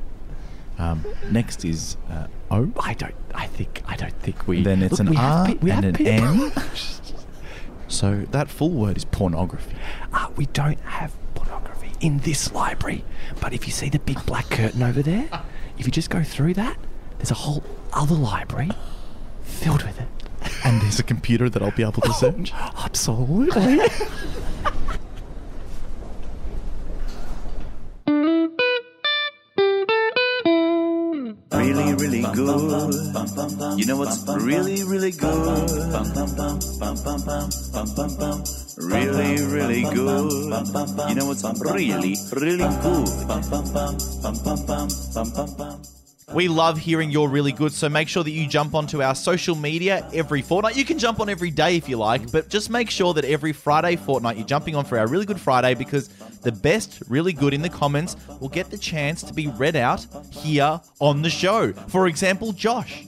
Um, 0.79 1.05
next 1.31 1.65
is 1.65 1.97
uh, 2.09 2.29
O. 2.51 2.71
I 2.79 2.95
don't. 2.95 3.15
I 3.35 3.47
think. 3.47 3.83
I 3.87 3.97
don't 3.97 4.15
think 4.21 4.47
we. 4.47 4.63
Then 4.63 4.83
it's 4.83 4.99
Look, 5.01 5.09
an 5.09 5.17
R 5.17 5.55
P- 5.55 5.71
and 5.71 5.85
an 5.85 5.95
P- 5.95 6.07
N. 6.07 6.53
so 7.89 8.25
that 8.31 8.49
full 8.49 8.71
word 8.71 8.97
is 8.97 9.05
pornography. 9.05 9.77
Ah, 10.13 10.31
we 10.37 10.47
don't 10.47 10.79
have 10.81 11.13
pornography 11.35 11.93
in 12.01 12.19
this 12.19 12.53
library. 12.53 13.05
But 13.41 13.53
if 13.53 13.67
you 13.67 13.73
see 13.73 13.89
the 13.89 13.99
big 13.99 14.25
black 14.25 14.49
curtain 14.51 14.83
over 14.83 15.03
there, 15.03 15.29
if 15.79 15.87
you 15.87 15.93
just 15.93 16.11
go 16.11 16.23
through 16.23 16.55
that, 16.55 16.77
there's 17.19 17.33
a 17.33 17.35
whole 17.35 17.65
other 17.93 18.15
library 18.15 18.71
filled 19.57 19.83
with 19.83 19.99
it. 19.99 20.07
And 20.65 20.81
there's 20.83 20.99
a 20.99 21.03
computer 21.03 21.49
that 21.51 21.63
I'll 21.63 21.71
be 21.71 21.83
able 21.83 22.03
to 22.03 22.09
oh, 22.09 22.13
search. 22.13 22.53
Absolutely. 22.55 23.81
really, 31.53 31.95
really 31.95 32.23
good. 32.35 32.95
You 33.79 33.87
know 33.87 33.97
what's 33.97 34.27
really, 34.29 34.85
really 34.85 35.13
good? 35.13 35.71
Really, 38.79 39.43
really 39.43 39.83
good. 39.83 40.31
You 41.09 41.15
know 41.15 41.27
what's 41.27 41.45
really, 41.61 42.17
really 42.33 42.67
good? 42.83 43.09
We 46.37 46.49
love 46.49 46.77
hearing 46.77 47.11
you're 47.11 47.31
really 47.31 47.51
good, 47.51 47.73
so 47.73 47.89
make 47.89 48.11
sure 48.11 48.23
that 48.23 48.31
you 48.31 48.47
jump 48.47 48.75
onto 48.75 49.03
our 49.03 49.15
social 49.15 49.55
media 49.55 50.07
every 50.13 50.43
fortnight. 50.43 50.77
You 50.77 50.85
can 50.85 50.99
jump 50.99 51.19
on 51.19 51.31
every 51.31 51.51
day 51.51 51.77
if 51.79 51.89
you 51.89 51.97
like, 51.97 52.31
but 52.31 52.51
just 52.51 52.69
make 52.69 52.91
sure 52.91 53.15
that 53.15 53.25
every 53.25 53.55
Friday 53.55 53.97
fortnight 53.97 54.37
you're 54.37 54.47
jumping 54.47 54.77
on 54.77 54.85
for 54.85 54.99
our 54.99 55.07
Really 55.07 55.25
Good 55.25 55.41
Friday 55.41 55.73
because 55.73 56.09
the 56.43 56.53
best 56.53 57.03
really 57.09 57.33
good 57.33 57.55
in 57.55 57.63
the 57.63 57.71
comments 57.71 58.17
will 58.39 58.51
get 58.51 58.69
the 58.69 58.77
chance 58.77 59.23
to 59.23 59.33
be 59.33 59.47
read 59.47 59.77
out 59.77 60.07
here 60.31 60.79
on 61.01 61.23
the 61.23 61.31
show. 61.31 61.73
For 61.73 62.07
example, 62.07 62.53
Josh. 62.53 63.07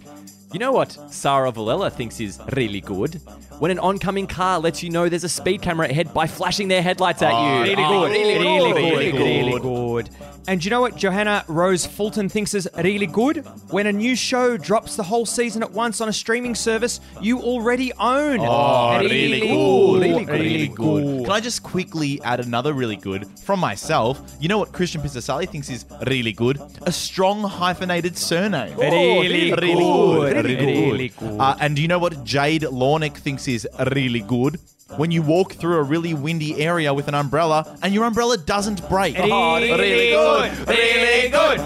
You 0.50 0.58
know 0.58 0.72
what 0.72 0.92
Sarah 1.12 1.52
Valella 1.52 1.92
thinks 1.92 2.20
is 2.20 2.40
really 2.56 2.80
good? 2.80 3.20
When 3.58 3.70
an 3.70 3.78
oncoming 3.80 4.26
car 4.26 4.58
lets 4.60 4.82
you 4.82 4.90
know 4.90 5.08
there's 5.08 5.24
a 5.24 5.28
speed 5.28 5.62
camera 5.62 5.88
ahead 5.88 6.14
by 6.14 6.26
flashing 6.26 6.68
their 6.68 6.82
headlights 6.82 7.22
at 7.22 7.32
you. 7.32 7.62
really 7.70 7.84
Oh, 7.84 8.02
good. 8.06 8.12
Really, 8.12 8.38
Really 8.38 8.72
good. 8.72 8.74
good. 8.82 8.98
Really 8.98 9.10
good. 9.12 9.20
Really 9.20 9.60
good. 9.60 10.10
And 10.46 10.64
you 10.64 10.70
know 10.70 10.80
what 10.80 10.96
Johanna 10.96 11.44
Rose 11.48 11.84
Fulton 11.84 12.28
thinks 12.30 12.54
is 12.54 12.68
really 12.82 13.06
good? 13.06 13.38
When 13.70 13.86
a 13.86 13.92
new 13.92 14.16
show 14.16 14.56
drops 14.56 14.96
the 14.96 15.02
whole 15.02 15.26
season 15.26 15.62
at 15.62 15.72
once 15.72 16.00
on 16.00 16.08
a 16.08 16.12
streaming 16.12 16.54
service 16.54 17.00
you 17.20 17.40
already 17.40 17.92
own. 17.94 18.38
Oh, 18.40 18.98
really 19.00 19.40
good. 19.40 20.00
Really 20.00 20.24
good. 20.24 20.28
Really 20.40 20.68
good. 20.68 21.24
Can 21.24 21.30
I 21.32 21.40
just 21.40 21.62
quickly 21.62 22.20
add 22.22 22.40
another 22.40 22.72
really 22.72 22.96
good 22.96 23.26
from 23.40 23.60
myself? 23.60 24.20
You 24.40 24.48
know 24.48 24.58
what 24.58 24.72
Christian 24.72 25.02
Pizzasali 25.02 25.48
thinks 25.48 25.68
is 25.68 25.84
really 26.06 26.32
good? 26.32 26.58
A 26.82 26.92
strong 26.92 27.42
hyphenated 27.42 28.16
surname. 28.16 28.74
Really 28.78 29.28
really 29.28 29.50
good. 29.50 29.60
good. 29.60 30.36
Really 30.46 30.56
Really 30.56 31.08
good. 31.08 31.18
good. 31.18 31.40
Uh, 31.40 31.56
and 31.60 31.76
do 31.76 31.82
you 31.82 31.88
know 31.88 31.98
what 31.98 32.24
Jade 32.24 32.62
Lornick 32.62 33.16
thinks 33.16 33.47
is 33.48 33.66
really 33.92 34.20
good? 34.20 34.60
When 34.96 35.10
you 35.10 35.22
walk 35.22 35.54
through 35.54 35.76
a 35.76 35.82
really 35.82 36.14
windy 36.14 36.62
area 36.62 36.94
with 36.94 37.08
an 37.08 37.14
umbrella 37.14 37.76
and 37.82 37.92
your 37.92 38.04
umbrella 38.04 38.38
doesn't 38.38 38.88
break. 38.88 39.16
Oh, 39.18 39.56
really 39.56 40.10
good. 40.10 40.68
Really 40.68 41.28
good. 41.30 41.60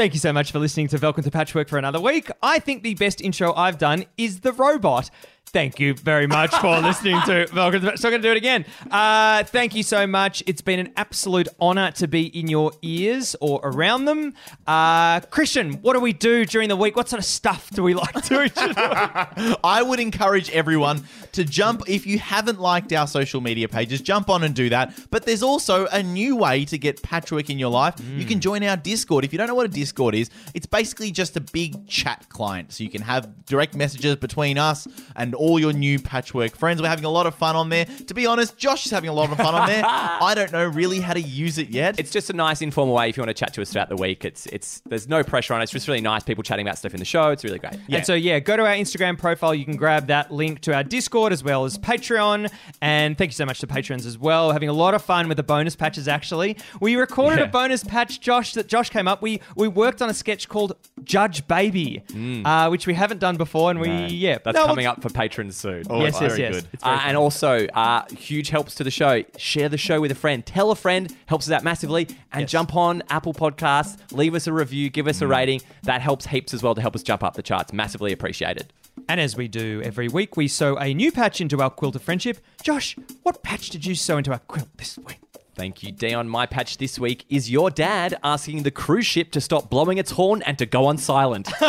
Thank 0.00 0.14
you 0.14 0.20
so 0.20 0.32
much 0.32 0.50
for 0.50 0.58
listening 0.58 0.88
to 0.88 0.96
Welcome 0.96 1.24
to 1.24 1.30
Patchwork 1.30 1.68
for 1.68 1.76
another 1.76 2.00
week. 2.00 2.30
I 2.42 2.58
think 2.58 2.82
the 2.82 2.94
best 2.94 3.20
intro 3.20 3.52
I've 3.52 3.76
done 3.76 4.06
is 4.16 4.40
the 4.40 4.52
robot. 4.52 5.10
Thank 5.52 5.80
you 5.80 5.94
very 5.94 6.28
much 6.28 6.54
for 6.54 6.78
listening 6.80 7.20
to 7.22 7.48
Welcome 7.52 7.80
to. 7.82 7.98
So 7.98 8.06
I'm 8.06 8.12
going 8.12 8.22
to 8.22 8.28
do 8.28 8.30
it 8.30 8.36
again. 8.36 8.64
Uh, 8.88 9.42
thank 9.42 9.74
you 9.74 9.82
so 9.82 10.06
much. 10.06 10.44
It's 10.46 10.60
been 10.60 10.78
an 10.78 10.92
absolute 10.96 11.48
honor 11.58 11.90
to 11.92 12.06
be 12.06 12.26
in 12.26 12.46
your 12.46 12.70
ears 12.82 13.34
or 13.40 13.58
around 13.64 14.04
them. 14.04 14.34
Uh, 14.64 15.18
Christian, 15.20 15.72
what 15.82 15.94
do 15.94 16.00
we 16.00 16.12
do 16.12 16.44
during 16.44 16.68
the 16.68 16.76
week? 16.76 16.94
What 16.94 17.08
sort 17.08 17.18
of 17.18 17.24
stuff 17.24 17.68
do 17.70 17.82
we 17.82 17.94
like 17.94 18.24
doing? 18.28 18.52
I 18.56 19.82
would 19.84 19.98
encourage 19.98 20.50
everyone 20.50 21.02
to 21.32 21.42
jump, 21.42 21.82
if 21.88 22.06
you 22.06 22.20
haven't 22.20 22.60
liked 22.60 22.92
our 22.92 23.08
social 23.08 23.40
media 23.40 23.68
pages, 23.68 24.00
jump 24.00 24.30
on 24.30 24.44
and 24.44 24.54
do 24.54 24.68
that. 24.68 24.96
But 25.10 25.26
there's 25.26 25.42
also 25.42 25.86
a 25.86 26.00
new 26.00 26.36
way 26.36 26.64
to 26.66 26.78
get 26.78 27.02
patchwork 27.02 27.50
in 27.50 27.58
your 27.58 27.70
life. 27.70 27.94
You 28.14 28.24
can 28.24 28.40
join 28.40 28.62
our 28.62 28.76
Discord. 28.76 29.24
If 29.24 29.32
you 29.32 29.38
don't 29.38 29.48
know 29.48 29.56
what 29.56 29.66
a 29.66 29.70
Discord 29.70 30.14
is, 30.14 30.30
it's 30.54 30.66
basically 30.66 31.10
just 31.10 31.36
a 31.36 31.40
big 31.40 31.88
chat 31.88 32.28
client. 32.28 32.72
So 32.72 32.84
you 32.84 32.90
can 32.90 33.02
have 33.02 33.46
direct 33.46 33.74
messages 33.74 34.14
between 34.14 34.56
us 34.56 34.86
and 35.16 35.34
all 35.40 35.58
your 35.58 35.72
new 35.72 35.98
patchwork 35.98 36.54
friends. 36.54 36.82
We're 36.82 36.88
having 36.88 37.04
a 37.06 37.10
lot 37.10 37.26
of 37.26 37.34
fun 37.34 37.56
on 37.56 37.68
there. 37.70 37.86
To 37.86 38.14
be 38.14 38.26
honest, 38.26 38.56
Josh 38.58 38.84
is 38.86 38.92
having 38.92 39.08
a 39.08 39.12
lot 39.12 39.30
of 39.30 39.38
fun 39.38 39.54
on 39.54 39.66
there. 39.66 39.82
I 39.86 40.34
don't 40.34 40.52
know 40.52 40.66
really 40.66 41.00
how 41.00 41.14
to 41.14 41.20
use 41.20 41.58
it 41.58 41.70
yet. 41.70 41.98
It's 41.98 42.10
just 42.10 42.30
a 42.30 42.32
nice 42.34 42.60
informal 42.62 42.94
way 42.94 43.08
if 43.08 43.16
you 43.16 43.22
want 43.22 43.30
to 43.30 43.34
chat 43.34 43.54
to 43.54 43.62
us 43.62 43.72
throughout 43.72 43.88
the 43.88 43.96
week. 43.96 44.24
It's 44.24 44.46
it's 44.46 44.82
there's 44.86 45.08
no 45.08 45.22
pressure 45.24 45.54
on 45.54 45.60
it. 45.60 45.64
It's 45.64 45.72
just 45.72 45.88
really 45.88 46.00
nice 46.00 46.22
people 46.22 46.44
chatting 46.44 46.66
about 46.66 46.78
stuff 46.78 46.92
in 46.94 46.98
the 47.00 47.04
show. 47.06 47.30
It's 47.30 47.42
really 47.44 47.58
great. 47.58 47.76
And 47.88 48.04
so, 48.06 48.14
yeah, 48.14 48.38
go 48.40 48.56
to 48.56 48.62
our 48.66 48.74
Instagram 48.74 49.18
profile. 49.18 49.54
You 49.54 49.64
can 49.64 49.76
grab 49.76 50.06
that 50.08 50.30
link 50.30 50.60
to 50.62 50.74
our 50.74 50.84
Discord 50.84 51.32
as 51.32 51.42
well 51.42 51.64
as 51.64 51.78
Patreon. 51.78 52.50
And 52.82 53.16
thank 53.16 53.30
you 53.30 53.34
so 53.34 53.46
much 53.46 53.60
to 53.60 53.66
patrons 53.66 54.06
as 54.06 54.18
well. 54.18 54.48
We're 54.48 54.52
having 54.52 54.68
a 54.68 54.72
lot 54.74 54.94
of 54.94 55.02
fun 55.02 55.28
with 55.28 55.36
the 55.36 55.42
bonus 55.42 55.74
patches, 55.76 56.06
actually. 56.08 56.56
We 56.80 56.96
recorded 56.96 57.38
Yeah. 57.38 57.44
a 57.46 57.48
bonus 57.48 57.82
patch, 57.84 58.20
Josh, 58.20 58.52
that 58.54 58.66
Josh 58.68 58.90
came 58.90 59.08
up. 59.08 59.22
We 59.22 59.40
we 59.56 59.68
worked 59.68 60.02
on 60.02 60.10
a 60.10 60.14
sketch 60.14 60.48
called 60.48 60.76
Judge 61.04 61.46
Baby, 61.46 62.02
uh, 62.44 62.68
which 62.68 62.86
we 62.86 62.94
haven't 62.94 63.18
done 63.20 63.36
before. 63.36 63.70
And 63.70 63.80
we, 63.80 63.88
yeah. 64.06 64.38
That's 64.44 64.54
No, 64.56 64.66
coming 64.66 64.84
it's- 64.84 64.96
up 64.98 65.02
for 65.02 65.08
patrons 65.30 65.56
soon. 65.56 65.84
Oh, 65.88 66.02
Yes, 66.02 66.18
yes, 66.20 66.32
very 66.32 66.40
yes. 66.40 66.54
good. 66.56 66.66
It's 66.72 66.82
very 66.84 66.96
Uh, 66.96 67.00
and 67.06 67.16
also, 67.16 67.66
uh, 67.68 68.02
huge 68.16 68.48
helps 68.50 68.74
to 68.76 68.84
the 68.84 68.90
show. 68.90 69.22
Share 69.36 69.68
the 69.68 69.78
show 69.78 70.00
with 70.00 70.10
a 70.10 70.14
friend. 70.16 70.44
Tell 70.44 70.70
a 70.70 70.76
friend. 70.76 71.14
Helps 71.26 71.46
us 71.48 71.52
out 71.54 71.62
massively. 71.62 72.08
And 72.32 72.42
Yes. 72.42 72.50
jump 72.50 72.74
on 72.74 73.02
Apple 73.08 73.32
Podcasts. 73.32 73.96
Leave 74.12 74.34
us 74.34 74.46
a 74.46 74.52
review. 74.52 74.90
Give 74.90 75.06
us 75.06 75.20
a 75.22 75.26
rating. 75.26 75.60
That 75.84 76.00
helps 76.00 76.26
heaps 76.26 76.52
as 76.52 76.62
well 76.62 76.74
to 76.74 76.80
help 76.80 76.94
us 76.96 77.02
jump 77.02 77.22
up 77.22 77.34
the 77.34 77.42
charts. 77.42 77.72
Massively 77.72 78.12
appreciated. 78.12 78.72
And 79.08 79.20
as 79.20 79.36
we 79.36 79.48
do 79.48 79.80
every 79.84 80.08
week, 80.08 80.36
we 80.36 80.48
sew 80.48 80.76
a 80.76 80.92
new 80.92 81.10
patch 81.12 81.40
into 81.40 81.62
our 81.62 81.70
quilt 81.70 81.94
of 81.96 82.02
friendship. 82.02 82.38
Josh, 82.62 82.96
what 83.22 83.42
patch 83.42 83.70
did 83.70 83.86
you 83.86 83.94
sew 83.94 84.18
into 84.18 84.32
our 84.32 84.40
quilt 84.40 84.68
this 84.76 84.98
week? 84.98 85.20
Thank 85.54 85.82
you, 85.82 85.92
Dion. 85.92 86.28
My 86.28 86.46
patch 86.46 86.78
this 86.78 86.98
week 86.98 87.24
is 87.28 87.50
your 87.50 87.70
dad 87.70 88.18
asking 88.24 88.62
the 88.62 88.70
cruise 88.70 89.04
ship 89.06 89.30
to 89.32 89.40
stop 89.40 89.68
blowing 89.68 89.98
its 89.98 90.12
horn 90.12 90.42
and 90.42 90.56
to 90.58 90.64
go 90.66 90.86
on 90.86 90.96
silent. 90.96 91.48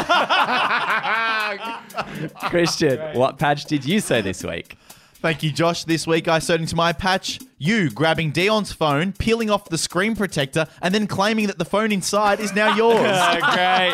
Christian, 2.50 3.00
what 3.18 3.38
patch 3.38 3.66
did 3.66 3.86
you 3.86 4.00
say 4.00 4.22
this 4.22 4.44
week? 4.44 4.78
Thank 5.16 5.44
you, 5.44 5.52
Josh. 5.52 5.84
This 5.84 6.08
week 6.08 6.28
I 6.28 6.40
sewed 6.40 6.62
into 6.62 6.76
my 6.76 6.94
patch 6.94 7.40
you 7.60 7.92
grabbing 7.92 8.32
Dion's 8.32 8.72
phone, 8.72 9.14
peeling 9.14 9.52
off 9.52 9.70
the 9.70 9.78
screen 9.78 10.16
protector, 10.16 10.66
and 10.82 10.96
then 10.96 11.06
claiming 11.06 11.46
that 11.46 11.60
the 11.60 11.66
phone 11.66 11.92
inside 11.92 12.40
is 12.40 12.56
now 12.56 12.76
yours. 12.76 12.98
great. 12.98 13.94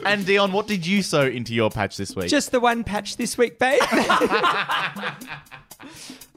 and 0.04 0.26
Dion, 0.26 0.50
what 0.50 0.66
did 0.66 0.84
you 0.84 1.04
sew 1.04 1.22
into 1.22 1.54
your 1.54 1.70
patch 1.70 1.96
this 1.96 2.16
week? 2.16 2.28
Just 2.28 2.50
the 2.50 2.58
one 2.58 2.82
patch 2.82 3.16
this 3.16 3.38
week, 3.38 3.60
babe. 3.60 3.80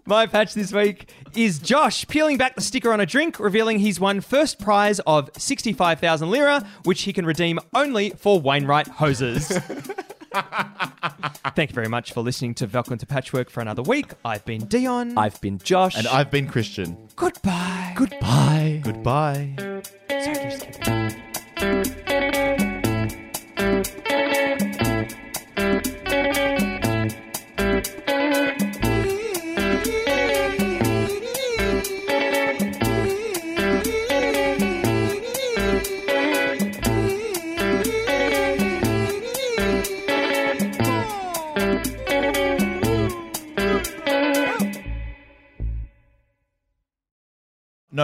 My 0.05 0.27
patch 0.27 0.53
this 0.53 0.71
week 0.71 1.09
is 1.35 1.59
Josh 1.59 2.07
peeling 2.07 2.37
back 2.37 2.55
the 2.55 2.61
sticker 2.61 2.91
on 2.91 2.99
a 2.99 3.05
drink, 3.05 3.39
revealing 3.39 3.79
he's 3.79 3.99
won 3.99 4.21
first 4.21 4.59
prize 4.59 4.99
of 5.01 5.29
65,000 5.37 6.29
lira, 6.29 6.65
which 6.83 7.01
he 7.03 7.13
can 7.13 7.25
redeem 7.25 7.59
only 7.73 8.11
for 8.11 8.39
Wainwright 8.39 8.87
hoses. 8.87 9.47
Thank 11.55 11.69
you 11.69 11.73
very 11.75 11.87
much 11.87 12.11
for 12.13 12.21
listening 12.21 12.53
to 12.55 12.65
Welcome 12.65 12.97
to 12.97 13.05
Patchwork 13.05 13.49
for 13.49 13.61
another 13.61 13.81
week. 13.83 14.11
I've 14.25 14.43
been 14.45 14.65
Dion. 14.65 15.17
I've 15.17 15.39
been 15.41 15.57
Josh. 15.59 15.95
and 15.97 16.07
I've 16.07 16.29
been 16.31 16.47
Christian. 16.47 16.97
Goodbye. 17.15 17.93
Goodbye. 17.95 18.81
Goodbye. 18.83 19.83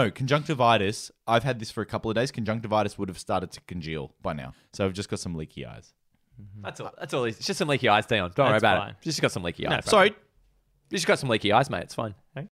No, 0.01 0.11
conjunctivitis. 0.11 1.11
I've 1.27 1.43
had 1.43 1.59
this 1.59 1.69
for 1.71 1.81
a 1.81 1.85
couple 1.85 2.09
of 2.09 2.15
days. 2.15 2.31
Conjunctivitis 2.31 2.97
would 2.97 3.09
have 3.09 3.19
started 3.19 3.51
to 3.51 3.61
congeal 3.61 4.13
by 4.21 4.33
now. 4.33 4.53
So 4.73 4.85
I've 4.85 4.93
just 4.93 5.09
got 5.09 5.19
some 5.19 5.35
leaky 5.35 5.65
eyes. 5.65 5.93
Mm-hmm. 6.41 6.61
That's 6.63 6.79
all. 6.79 6.91
That's 6.97 7.13
all. 7.13 7.23
It's 7.25 7.45
just 7.45 7.59
some 7.59 7.67
leaky 7.67 7.87
eyes, 7.89 8.05
Dion. 8.05 8.31
Don't 8.35 8.45
worry 8.45 8.53
That's 8.53 8.61
about 8.63 8.77
fine. 8.79 8.89
it. 8.91 8.95
Just 9.01 9.21
got 9.21 9.31
some 9.31 9.43
leaky 9.43 9.67
eyes. 9.67 9.85
No, 9.85 9.89
Sorry, 9.89 10.09
You 10.09 10.97
just 10.97 11.05
got 11.07 11.19
some 11.19 11.29
leaky 11.29 11.51
eyes, 11.51 11.69
mate. 11.69 11.83
It's 11.83 11.93
fine. 11.95 12.15